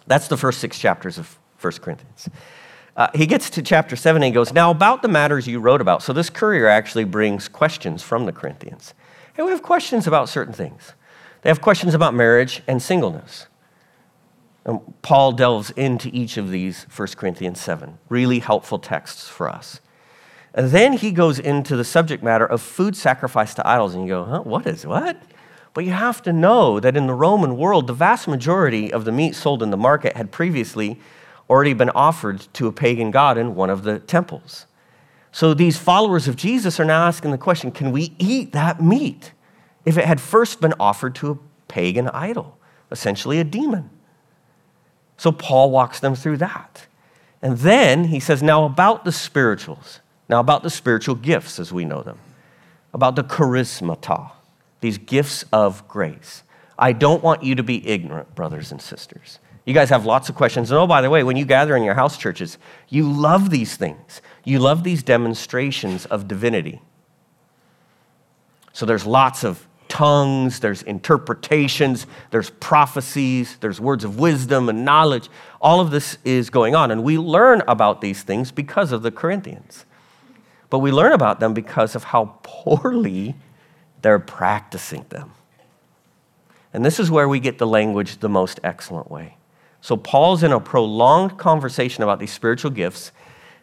[0.07, 2.29] That's the first six chapters of 1 Corinthians.
[2.95, 5.81] Uh, he gets to chapter 7 and he goes, Now, about the matters you wrote
[5.81, 6.01] about.
[6.01, 8.93] So, this courier actually brings questions from the Corinthians.
[9.37, 10.93] And we have questions about certain things.
[11.43, 13.45] They have questions about marriage and singleness.
[14.65, 17.99] And Paul delves into each of these 1 Corinthians 7.
[18.09, 19.79] Really helpful texts for us.
[20.53, 23.93] And then he goes into the subject matter of food sacrifice to idols.
[23.93, 25.21] And you go, huh, what is what?
[25.77, 29.11] But you have to know that in the Roman world, the vast majority of the
[29.11, 30.99] meat sold in the market had previously
[31.51, 34.65] already been offered to a pagan god in one of the temples.
[35.31, 39.33] So these followers of Jesus are now asking the question can we eat that meat
[39.85, 41.37] if it had first been offered to a
[41.67, 42.57] pagan idol,
[42.89, 43.91] essentially a demon?
[45.15, 46.87] So Paul walks them through that.
[47.39, 51.85] And then he says, now about the spirituals, now about the spiritual gifts as we
[51.85, 52.17] know them,
[52.95, 54.31] about the charismata,
[54.87, 56.43] these gifts of grace.
[56.79, 59.39] I don't want you to be ignorant, brothers and sisters.
[59.65, 60.71] You guys have lots of questions.
[60.71, 63.75] And oh, by the way, when you gather in your house churches, you love these
[63.75, 64.21] things.
[64.45, 66.81] You love these demonstrations of divinity.
[68.71, 75.27] So there's lots of tongues, there's interpretations, there's prophecies, there's words of wisdom and knowledge.
[75.59, 76.91] All of this is going on.
[76.91, 79.85] And we learn about these things because of the Corinthians.
[80.69, 83.35] But we learn about them because of how poorly
[84.01, 85.31] they're practicing them.
[86.73, 89.37] And this is where we get the language the most excellent way.
[89.81, 93.11] So Paul's in a prolonged conversation about these spiritual gifts,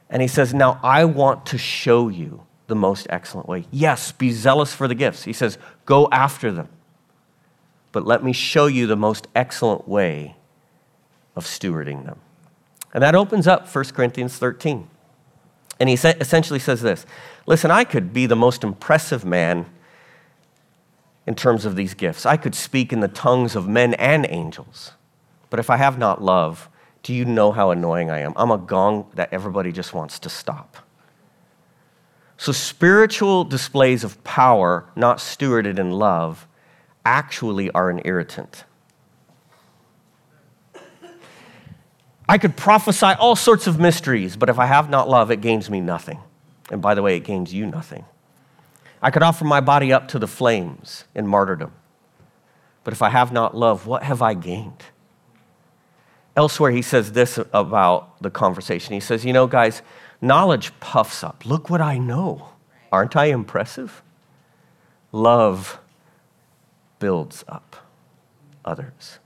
[0.08, 3.66] and he says, Now I want to show you the most excellent way.
[3.70, 5.24] Yes, be zealous for the gifts.
[5.24, 6.68] He says, Go after them.
[7.92, 10.36] But let me show you the most excellent way
[11.36, 12.18] of stewarding them.
[12.92, 14.88] And that opens up 1 Corinthians 13.
[15.80, 17.04] And he essentially says this
[17.46, 19.66] Listen, I could be the most impressive man
[21.26, 22.26] in terms of these gifts.
[22.26, 24.92] I could speak in the tongues of men and angels.
[25.50, 26.68] But if I have not love,
[27.02, 28.32] do you know how annoying I am?
[28.36, 30.76] I'm a gong that everybody just wants to stop.
[32.36, 36.48] So, spiritual displays of power, not stewarded in love,
[37.04, 38.64] actually are an irritant.
[42.28, 45.70] I could prophesy all sorts of mysteries, but if I have not love, it gains
[45.70, 46.18] me nothing.
[46.70, 48.06] And by the way, it gains you nothing.
[49.04, 51.72] I could offer my body up to the flames in martyrdom,
[52.84, 54.82] but if I have not love, what have I gained?
[56.34, 58.94] Elsewhere, he says this about the conversation.
[58.94, 59.82] He says, You know, guys,
[60.22, 61.44] knowledge puffs up.
[61.44, 62.48] Look what I know.
[62.90, 64.02] Aren't I impressive?
[65.12, 65.78] Love
[66.98, 67.76] builds up
[68.64, 69.18] others.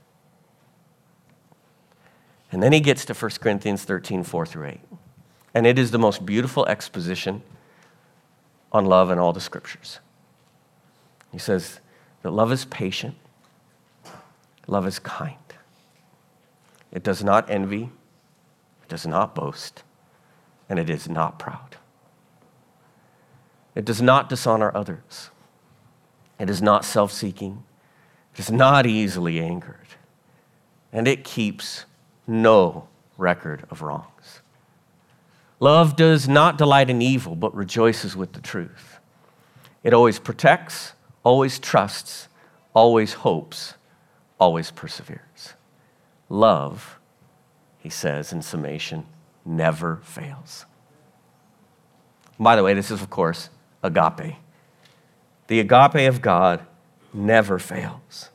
[2.51, 4.79] And then he gets to 1 Corinthians 13, 4 through 8.
[5.53, 7.43] And it is the most beautiful exposition
[8.71, 9.99] on love in all the scriptures.
[11.31, 11.79] He says
[12.21, 13.15] that love is patient,
[14.67, 15.35] love is kind.
[16.91, 17.83] It does not envy,
[18.83, 19.83] it does not boast,
[20.67, 21.77] and it is not proud.
[23.75, 25.29] It does not dishonor others.
[26.39, 27.63] It is not self seeking.
[28.33, 29.87] It is not easily angered.
[30.91, 31.85] And it keeps
[32.25, 34.05] no record of wrongs.
[35.59, 38.99] Love does not delight in evil, but rejoices with the truth.
[39.83, 40.93] It always protects,
[41.23, 42.27] always trusts,
[42.73, 43.73] always hopes,
[44.39, 45.53] always perseveres.
[46.29, 46.99] Love,
[47.79, 49.05] he says in summation,
[49.45, 50.65] never fails.
[52.39, 53.49] By the way, this is, of course,
[53.83, 54.35] agape.
[55.47, 56.65] The agape of God
[57.13, 58.29] never fails.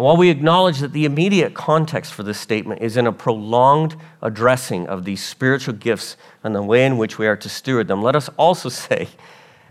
[0.00, 3.96] And while we acknowledge that the immediate context for this statement is in a prolonged
[4.22, 8.02] addressing of these spiritual gifts and the way in which we are to steward them,
[8.02, 9.08] let us also say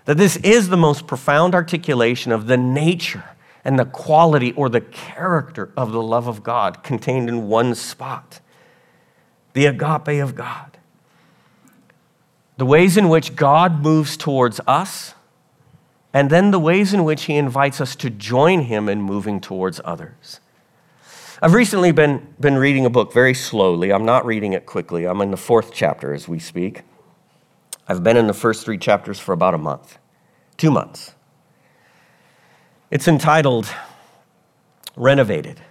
[0.06, 3.24] that this is the most profound articulation of the nature
[3.66, 8.40] and the quality or the character of the love of God contained in one spot
[9.54, 10.78] the agape of God.
[12.58, 15.16] The ways in which God moves towards us,
[16.14, 19.80] and then the ways in which He invites us to join Him in moving towards
[19.84, 20.40] others.
[21.42, 23.92] I've recently been, been reading a book very slowly.
[23.92, 25.06] I'm not reading it quickly.
[25.06, 26.82] I'm in the fourth chapter as we speak.
[27.88, 29.98] I've been in the first three chapters for about a month,
[30.58, 31.16] two months.
[32.92, 33.68] It's entitled
[34.96, 35.62] Renovated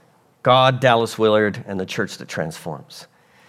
[0.42, 3.06] God, Dallas Willard, and the Church That Transforms.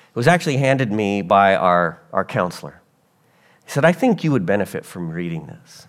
[0.09, 2.81] It was actually handed me by our, our counselor.
[3.63, 5.87] He said, I think you would benefit from reading this.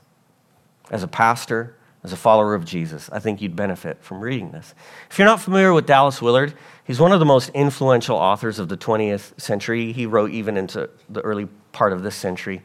[0.91, 4.75] As a pastor, as a follower of Jesus, I think you'd benefit from reading this.
[5.11, 8.69] If you're not familiar with Dallas Willard, he's one of the most influential authors of
[8.69, 9.93] the 20th century.
[9.93, 12.63] He wrote even into the early part of this century.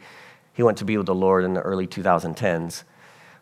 [0.53, 2.83] He went to be with the Lord in the early 2010s.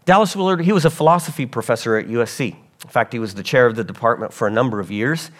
[0.05, 2.55] Dallas Willard, he was a philosophy professor at USC.
[2.83, 5.31] In fact, he was the chair of the department for a number of years.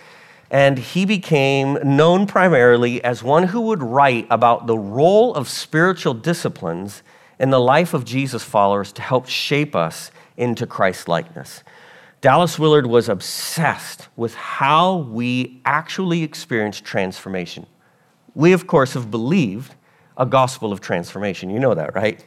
[0.51, 6.13] And he became known primarily as one who would write about the role of spiritual
[6.13, 7.01] disciplines
[7.39, 11.63] in the life of Jesus followers to help shape us into Christ likeness.
[12.21, 17.65] Dallas Willard was obsessed with how we actually experience transformation.
[18.33, 19.75] We, of course, have believed
[20.17, 21.49] a gospel of transformation.
[21.49, 22.25] You know that, right?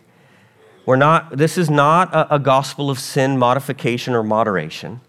[0.85, 5.01] We're not, this is not a, a gospel of sin modification or moderation.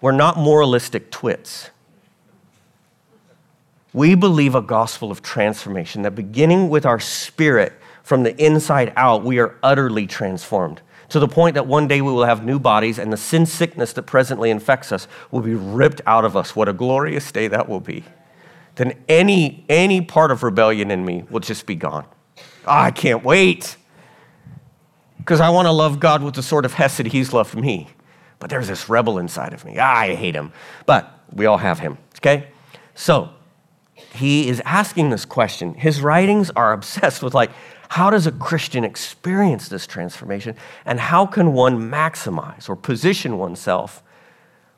[0.00, 1.70] We're not moralistic twits.
[3.92, 7.72] We believe a gospel of transformation that beginning with our spirit
[8.08, 10.80] from the inside out, we are utterly transformed
[11.10, 13.92] to the point that one day we will have new bodies and the sin sickness
[13.92, 16.56] that presently infects us will be ripped out of us.
[16.56, 18.04] What a glorious day that will be.
[18.76, 22.06] Then any, any part of rebellion in me will just be gone.
[22.66, 23.76] Oh, I can't wait
[25.18, 27.88] because I want to love God with the sort of hesed he's loved me.
[28.38, 29.76] But there's this rebel inside of me.
[29.78, 30.54] Ah, I hate him.
[30.86, 32.48] But we all have him, okay?
[32.94, 33.28] So
[34.14, 35.74] he is asking this question.
[35.74, 37.50] His writings are obsessed with, like,
[37.88, 40.54] how does a Christian experience this transformation?
[40.84, 44.02] And how can one maximize or position oneself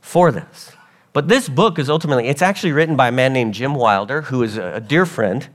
[0.01, 0.73] for this?
[1.13, 4.43] But this book is ultimately, it's actually written by a man named Jim Wilder, who
[4.45, 5.49] is a dear friend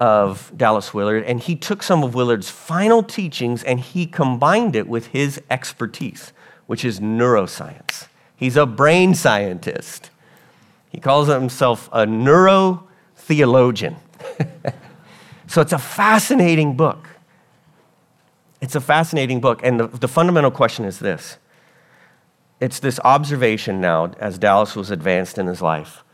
[0.00, 4.88] of Dallas Willard, and he took some of Willard's final teachings and he combined it
[4.88, 6.32] with his expertise,
[6.66, 8.08] which is neuroscience.
[8.34, 10.10] He's a brain scientist.
[10.90, 13.96] He calls himself a neurotheologian.
[15.48, 17.08] So it's a fascinating book.
[18.60, 19.60] It's a fascinating book.
[19.64, 21.38] And the, the fundamental question is this
[22.60, 26.04] it's this observation now as Dallas was advanced in his life.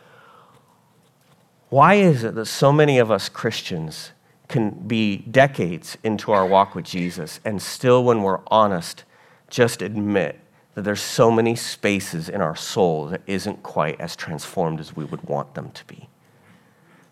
[1.68, 4.12] Why is it that so many of us Christians
[4.46, 9.04] can be decades into our walk with Jesus and still, when we're honest,
[9.48, 10.38] just admit
[10.74, 15.04] that there's so many spaces in our soul that isn't quite as transformed as we
[15.04, 16.08] would want them to be?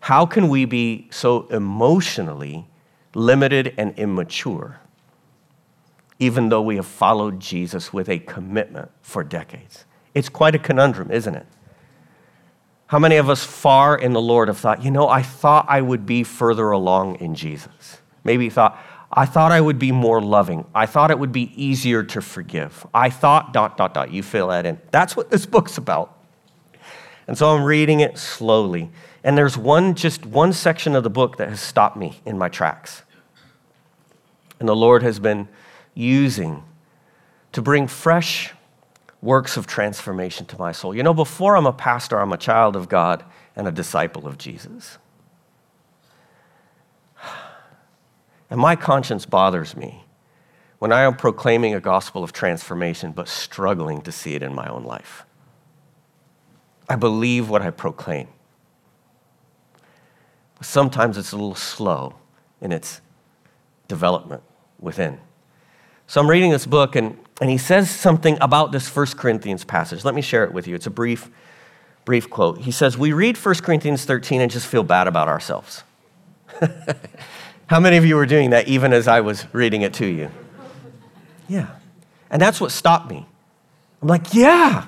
[0.03, 2.67] How can we be so emotionally
[3.15, 4.81] limited and immature,
[6.19, 9.85] even though we have followed Jesus with a commitment for decades?
[10.13, 11.45] It's quite a conundrum, isn't it?
[12.87, 15.79] How many of us far in the Lord have thought, you know, I thought I
[15.79, 18.01] would be further along in Jesus?
[18.25, 18.77] Maybe thought,
[19.09, 20.65] I thought I would be more loving.
[20.75, 22.85] I thought it would be easier to forgive.
[22.93, 24.11] I thought, dot, dot, dot.
[24.11, 24.81] You fill that in.
[24.91, 26.19] That's what this book's about.
[27.25, 28.91] And so I'm reading it slowly.
[29.23, 32.49] And there's one, just one section of the book that has stopped me in my
[32.49, 33.03] tracks.
[34.59, 35.47] And the Lord has been
[35.93, 36.63] using
[37.53, 38.51] to bring fresh
[39.21, 40.93] works of transformation to my soul.
[40.93, 43.23] You know, before I'm a pastor, I'm a child of God
[43.55, 44.97] and a disciple of Jesus.
[48.49, 50.03] And my conscience bothers me
[50.79, 54.67] when I am proclaiming a gospel of transformation but struggling to see it in my
[54.67, 55.25] own life.
[56.89, 58.27] I believe what I proclaim
[60.65, 62.15] sometimes it's a little slow
[62.61, 63.01] in its
[63.87, 64.43] development
[64.79, 65.19] within.
[66.07, 70.03] So I'm reading this book, and, and he says something about this First Corinthians passage.
[70.03, 70.75] Let me share it with you.
[70.75, 71.29] It's a brief,
[72.05, 72.59] brief quote.
[72.59, 75.83] He says, We read First Corinthians 13 and just feel bad about ourselves.
[77.67, 80.29] How many of you were doing that even as I was reading it to you?
[81.47, 81.67] Yeah.
[82.29, 83.25] And that's what stopped me.
[84.01, 84.87] I'm like, yeah,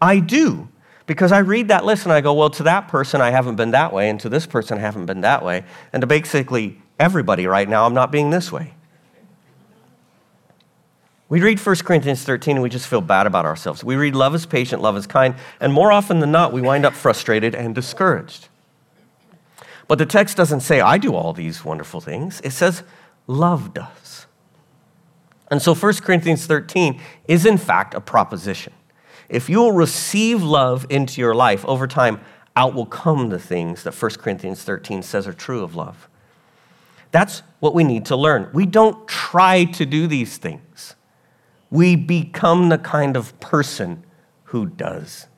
[0.00, 0.68] I do.
[1.06, 3.72] Because I read that list and I go, well, to that person, I haven't been
[3.72, 5.64] that way, and to this person, I haven't been that way.
[5.92, 8.74] And to basically everybody right now, I'm not being this way.
[11.28, 13.82] We read 1 Corinthians 13 and we just feel bad about ourselves.
[13.82, 16.84] We read love is patient, love is kind, and more often than not, we wind
[16.84, 18.48] up frustrated and discouraged.
[19.88, 22.42] But the text doesn't say, I do all these wonderful things.
[22.44, 22.82] It says,
[23.26, 24.26] love does.
[25.50, 28.74] And so 1 Corinthians 13 is, in fact, a proposition.
[29.32, 32.20] If you will receive love into your life, over time,
[32.54, 36.06] out will come the things that 1 Corinthians 13 says are true of love.
[37.12, 38.50] That's what we need to learn.
[38.52, 40.94] We don't try to do these things,
[41.70, 44.04] we become the kind of person
[44.44, 45.28] who does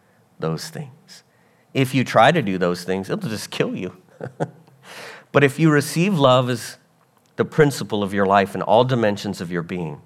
[0.40, 1.22] those things.
[1.72, 3.96] If you try to do those things, it'll just kill you.
[5.32, 6.78] but if you receive love as
[7.36, 10.00] the principle of your life in all dimensions of your being,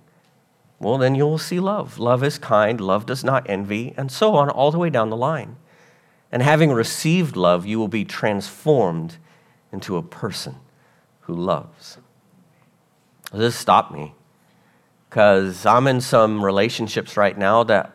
[0.81, 1.99] well, then you will see love.
[1.99, 5.17] Love is kind, love does not envy, and so on, all the way down the
[5.17, 5.57] line.
[6.31, 9.17] And having received love, you will be transformed
[9.73, 10.57] into a person
[11.23, 11.99] who loves.
[13.33, 14.15] This stopped me
[15.09, 17.95] because I'm in some relationships right now that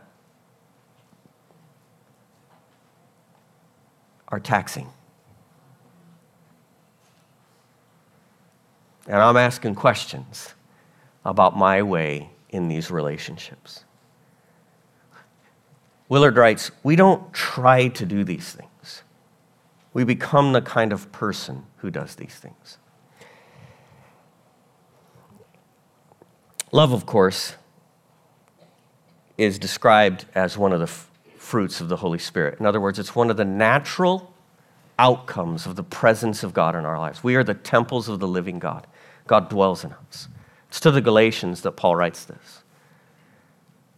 [4.27, 4.89] are taxing.
[9.07, 10.53] And I'm asking questions
[11.23, 13.83] about my way in these relationships.
[16.07, 19.01] Willard writes, We don't try to do these things.
[19.93, 22.77] We become the kind of person who does these things.
[26.71, 27.55] Love, of course,
[29.37, 32.59] is described as one of the f- fruits of the Holy Spirit.
[32.59, 34.33] In other words, it's one of the natural
[34.97, 37.23] outcomes of the presence of God in our lives.
[37.23, 38.87] We are the temples of the living God.
[39.27, 40.27] God dwells in us.
[40.73, 42.63] It's to the Galatians that Paul writes this.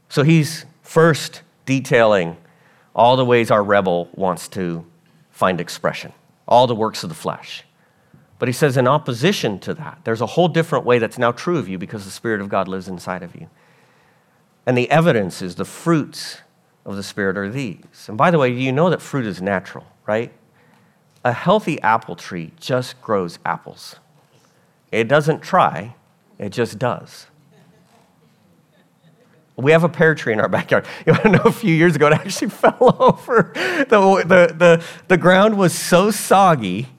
[0.10, 2.36] So he's first detailing
[2.94, 4.86] all the ways our rebel wants to
[5.32, 6.12] find expression,
[6.46, 7.64] all the works of the flesh.
[8.40, 11.58] But he says, in opposition to that, there's a whole different way that's now true
[11.58, 13.50] of you because the Spirit of God lives inside of you.
[14.66, 16.42] And the evidence is the fruits
[16.86, 18.10] of the Spirit are these.
[18.10, 20.34] And by the way, you know that fruit is natural, right?
[21.24, 23.96] A healthy apple tree just grows apples.
[24.92, 25.96] It doesn't try,
[26.40, 27.28] it just does.
[29.58, 30.86] We have a pear tree in our backyard.
[31.06, 33.52] You want to know, a few years ago, it actually fell over.
[33.56, 36.90] The, the, the, the ground was so soggy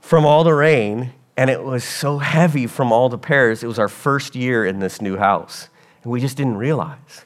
[0.00, 3.62] from all the rain, and it was so heavy from all the pears.
[3.62, 5.68] It was our first year in this new house,
[6.02, 7.24] and we just didn't realize.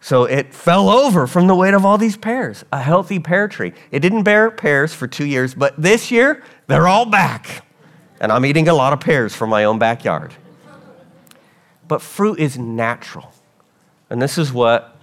[0.00, 3.72] So it fell over from the weight of all these pears, a healthy pear tree.
[3.90, 7.66] It didn't bear pears for two years, but this year, they're all back.
[8.20, 10.34] And I'm eating a lot of pears from my own backyard.
[11.88, 13.32] But fruit is natural.
[14.10, 14.96] And this is what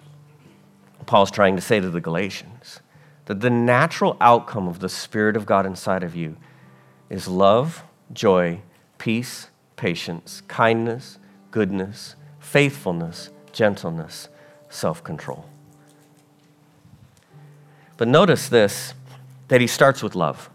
[1.08, 2.82] Paul's trying to say to the Galatians
[3.26, 6.38] that the natural outcome of the Spirit of God inside of you
[7.10, 8.62] is love, joy,
[8.98, 11.18] peace, patience, kindness,
[11.52, 14.30] goodness, faithfulness, gentleness,
[14.70, 15.46] self control.
[17.98, 18.94] But notice this
[19.48, 20.50] that he starts with love.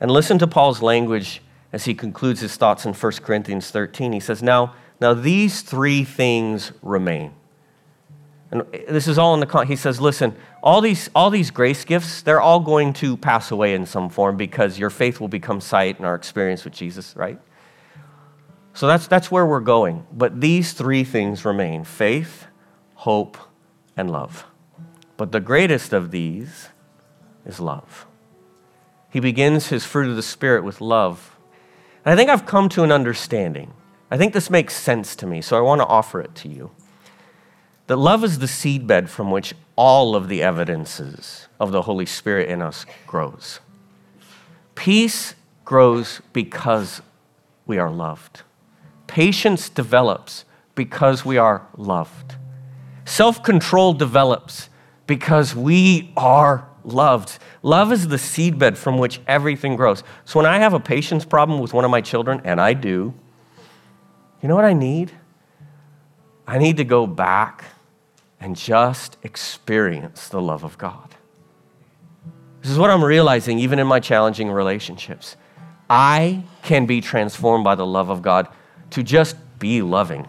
[0.00, 1.42] And listen to Paul's language
[1.76, 4.12] as he concludes his thoughts in 1 Corinthians 13.
[4.12, 7.34] He says, Now, now, these three things remain.
[8.50, 11.84] And this is all in the, con- he says, listen, all these, all these grace
[11.84, 15.60] gifts, they're all going to pass away in some form because your faith will become
[15.60, 17.38] sight and our experience with Jesus, right?
[18.72, 20.06] So that's, that's where we're going.
[20.12, 22.46] But these three things remain faith,
[22.94, 23.36] hope,
[23.98, 24.46] and love.
[25.18, 26.68] But the greatest of these
[27.44, 28.06] is love.
[29.10, 31.35] He begins his fruit of the Spirit with love.
[32.06, 33.72] I think I've come to an understanding
[34.10, 36.70] I think this makes sense to me, so I want to offer it to you.
[37.88, 42.48] That love is the seedbed from which all of the evidences of the Holy Spirit
[42.48, 43.60] in us grows.
[44.74, 45.34] Peace
[45.64, 47.02] grows because
[47.66, 48.42] we are loved.
[49.06, 50.44] Patience develops
[50.74, 52.36] because we are loved.
[53.04, 54.68] Self control develops
[55.06, 57.38] because we are loved.
[57.62, 60.02] Love is the seedbed from which everything grows.
[60.24, 63.12] So when I have a patience problem with one of my children, and I do,
[64.42, 65.12] you know what I need?
[66.46, 67.64] I need to go back
[68.40, 71.14] and just experience the love of God.
[72.62, 75.36] This is what I'm realizing even in my challenging relationships.
[75.88, 78.48] I can be transformed by the love of God
[78.90, 80.26] to just be loving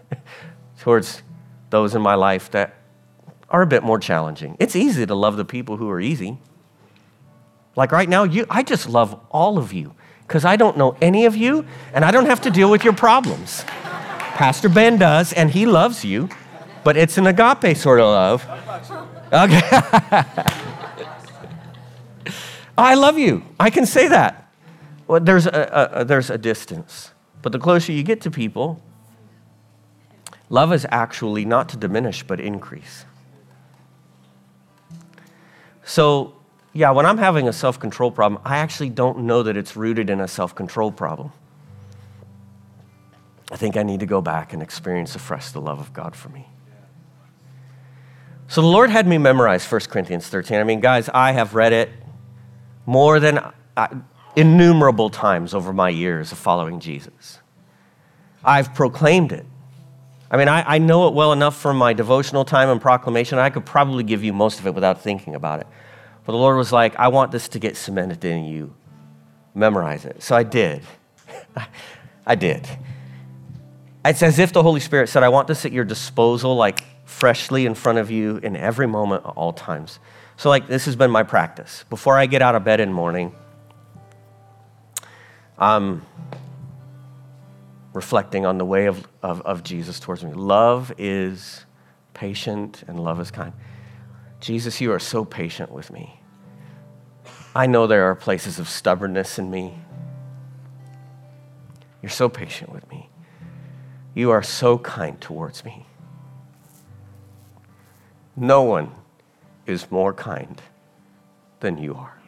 [0.78, 1.22] towards
[1.70, 2.74] those in my life that
[3.52, 4.56] are a bit more challenging.
[4.58, 6.38] It's easy to love the people who are easy.
[7.76, 9.94] Like right now, you, I just love all of you
[10.26, 12.94] because I don't know any of you and I don't have to deal with your
[12.94, 13.64] problems.
[13.64, 16.30] Pastor Ben does, and he loves you,
[16.84, 18.46] but it's an agape sort of love.
[19.30, 19.60] Okay.
[22.78, 23.44] I love you.
[23.60, 24.50] I can say that.
[25.06, 27.10] Well, there's a, a, there's a distance.
[27.42, 28.82] But the closer you get to people,
[30.48, 33.04] love is actually not to diminish, but increase.
[35.84, 36.34] So
[36.72, 40.10] yeah, when I'm having a self control problem, I actually don't know that it's rooted
[40.10, 41.32] in a self control problem.
[43.50, 46.30] I think I need to go back and experience afresh the love of God for
[46.30, 46.46] me.
[48.48, 50.58] So the Lord had me memorize 1 Corinthians 13.
[50.58, 51.90] I mean, guys, I have read it
[52.86, 53.40] more than
[53.76, 53.88] uh,
[54.36, 57.38] innumerable times over my years of following Jesus.
[58.44, 59.46] I've proclaimed it.
[60.32, 63.38] I mean, I, I know it well enough from my devotional time and proclamation.
[63.38, 65.66] I could probably give you most of it without thinking about it.
[66.24, 68.74] But the Lord was like, I want this to get cemented in you.
[69.54, 70.22] Memorize it.
[70.22, 70.82] So I did.
[72.26, 72.66] I did.
[74.06, 77.66] It's as if the Holy Spirit said, I want this at your disposal, like freshly
[77.66, 79.98] in front of you in every moment, at all times.
[80.38, 81.84] So, like, this has been my practice.
[81.90, 83.34] Before I get out of bed in the morning,
[85.58, 86.04] I'm
[87.92, 90.32] reflecting on the way of, of, of Jesus towards me.
[90.32, 91.64] Love is
[92.14, 93.52] patient and love is kind.
[94.40, 96.20] Jesus, you are so patient with me.
[97.54, 99.78] I know there are places of stubbornness in me.
[102.00, 103.08] You're so patient with me.
[104.14, 105.86] You are so kind towards me.
[108.34, 108.90] No one
[109.66, 110.60] is more kind
[111.60, 112.18] than you are.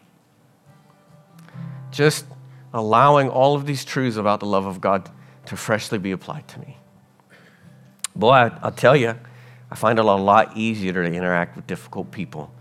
[1.90, 2.26] Just
[2.72, 5.10] allowing all of these truths about the love of God
[5.46, 6.76] to freshly be applied to me.
[8.16, 9.14] Boy, I, will tell you,
[9.70, 12.52] I find it a lot easier to interact with difficult people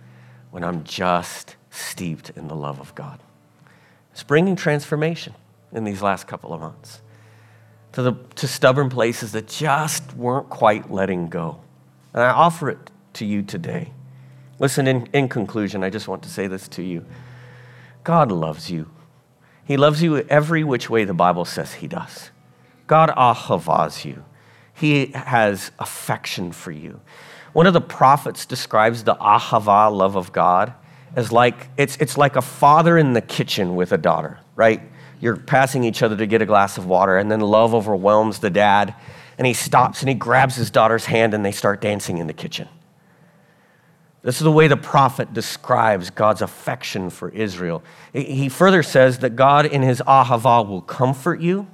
[0.51, 3.19] when I'm just steeped in the love of God.
[4.11, 5.33] It's bringing transformation
[5.71, 7.01] in these last couple of months
[7.93, 11.61] to, the, to stubborn places that just weren't quite letting go.
[12.13, 13.91] And I offer it to you today.
[14.59, 17.05] Listen, in, in conclusion, I just want to say this to you
[18.03, 18.89] God loves you.
[19.65, 22.31] He loves you every which way the Bible says He does.
[22.87, 24.23] God ahavas you.
[24.73, 26.99] He has affection for you.
[27.53, 30.73] One of the prophets describes the ahava love of God
[31.15, 34.81] as like it's, it's like a father in the kitchen with a daughter, right?
[35.21, 38.49] You're passing each other to get a glass of water, and then love overwhelms the
[38.49, 38.93] dad,
[39.37, 42.33] and he stops and he grabs his daughter's hand and they start dancing in the
[42.33, 42.67] kitchen.
[44.23, 47.83] This is the way the prophet describes God's affection for Israel.
[48.13, 51.67] He further says that God, in his ahava, will comfort you.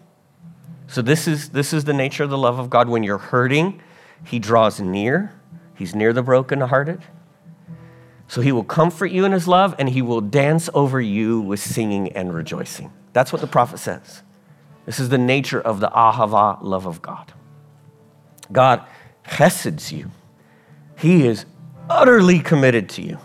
[0.89, 2.89] So, this is, this is the nature of the love of God.
[2.89, 3.79] When you're hurting,
[4.25, 5.39] he draws near,
[5.75, 7.03] he's near the brokenhearted.
[8.27, 11.59] So, he will comfort you in his love, and he will dance over you with
[11.59, 12.91] singing and rejoicing.
[13.13, 14.23] That's what the prophet says.
[14.87, 17.33] This is the nature of the ahava love of God.
[18.51, 18.83] God
[19.27, 20.09] cheseds you.
[20.97, 21.45] He is
[21.87, 23.19] utterly committed to you.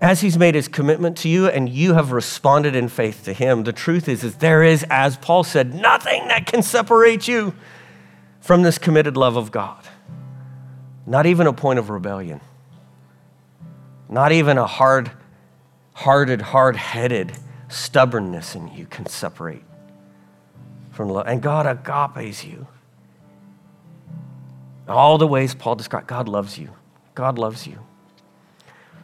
[0.00, 3.64] As he's made his commitment to you and you have responded in faith to him,
[3.64, 7.54] the truth is, is there is, as Paul said, nothing that can separate you
[8.40, 9.82] from this committed love of God.
[11.06, 12.40] Not even a point of rebellion.
[14.08, 15.10] Not even a hard
[15.94, 17.32] hearted, hard headed
[17.68, 19.64] stubbornness in you can separate
[20.90, 21.26] from love.
[21.26, 22.66] And God agapes you.
[24.86, 26.70] All the ways Paul described, God loves you.
[27.14, 27.78] God loves you.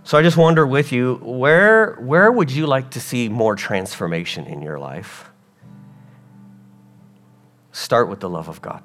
[0.04, 4.46] So I just wonder with you, where, where would you like to see more transformation
[4.46, 5.30] in your life?
[7.70, 8.82] Start with the love of God.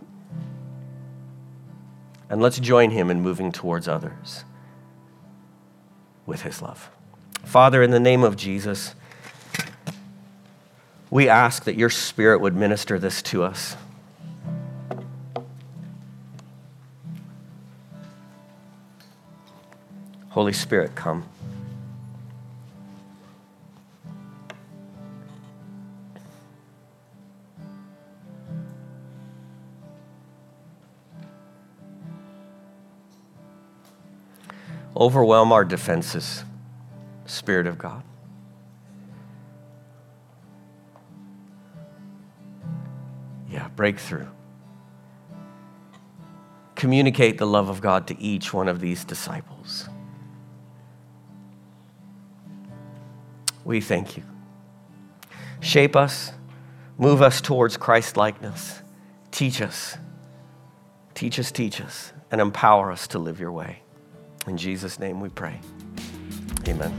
[2.29, 4.43] And let's join him in moving towards others
[6.25, 6.89] with his love.
[7.43, 8.93] Father, in the name of Jesus,
[11.09, 13.75] we ask that your spirit would minister this to us.
[20.37, 21.27] Holy Spirit, come.
[34.95, 36.43] Overwhelm our defenses,
[37.25, 38.03] Spirit of God.
[43.49, 44.27] Yeah, breakthrough.
[46.75, 49.89] Communicate the love of God to each one of these disciples.
[53.67, 54.23] We thank you.
[55.59, 56.31] Shape us,
[56.97, 58.81] move us towards Christ likeness.
[59.29, 59.97] Teach us,
[61.13, 63.83] teach us, teach us, and empower us to live your way.
[64.47, 65.59] In Jesus' name we pray.
[66.67, 66.91] Amen.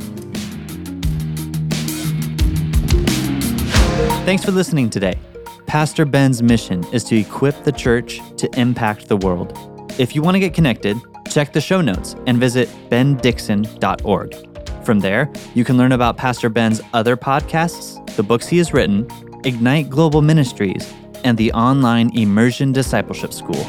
[4.27, 5.19] Thanks for listening today.
[5.67, 9.57] Pastor Ben's mission is to equip the church to impact the world.
[9.99, 10.99] If you want to get connected,
[11.31, 14.48] check the show notes and visit bendixon.org.
[14.89, 19.07] From there, you can learn about Pastor Ben's other podcasts, the books he has written,
[19.45, 20.91] Ignite Global Ministries,
[21.25, 23.67] and the online Immersion Discipleship School.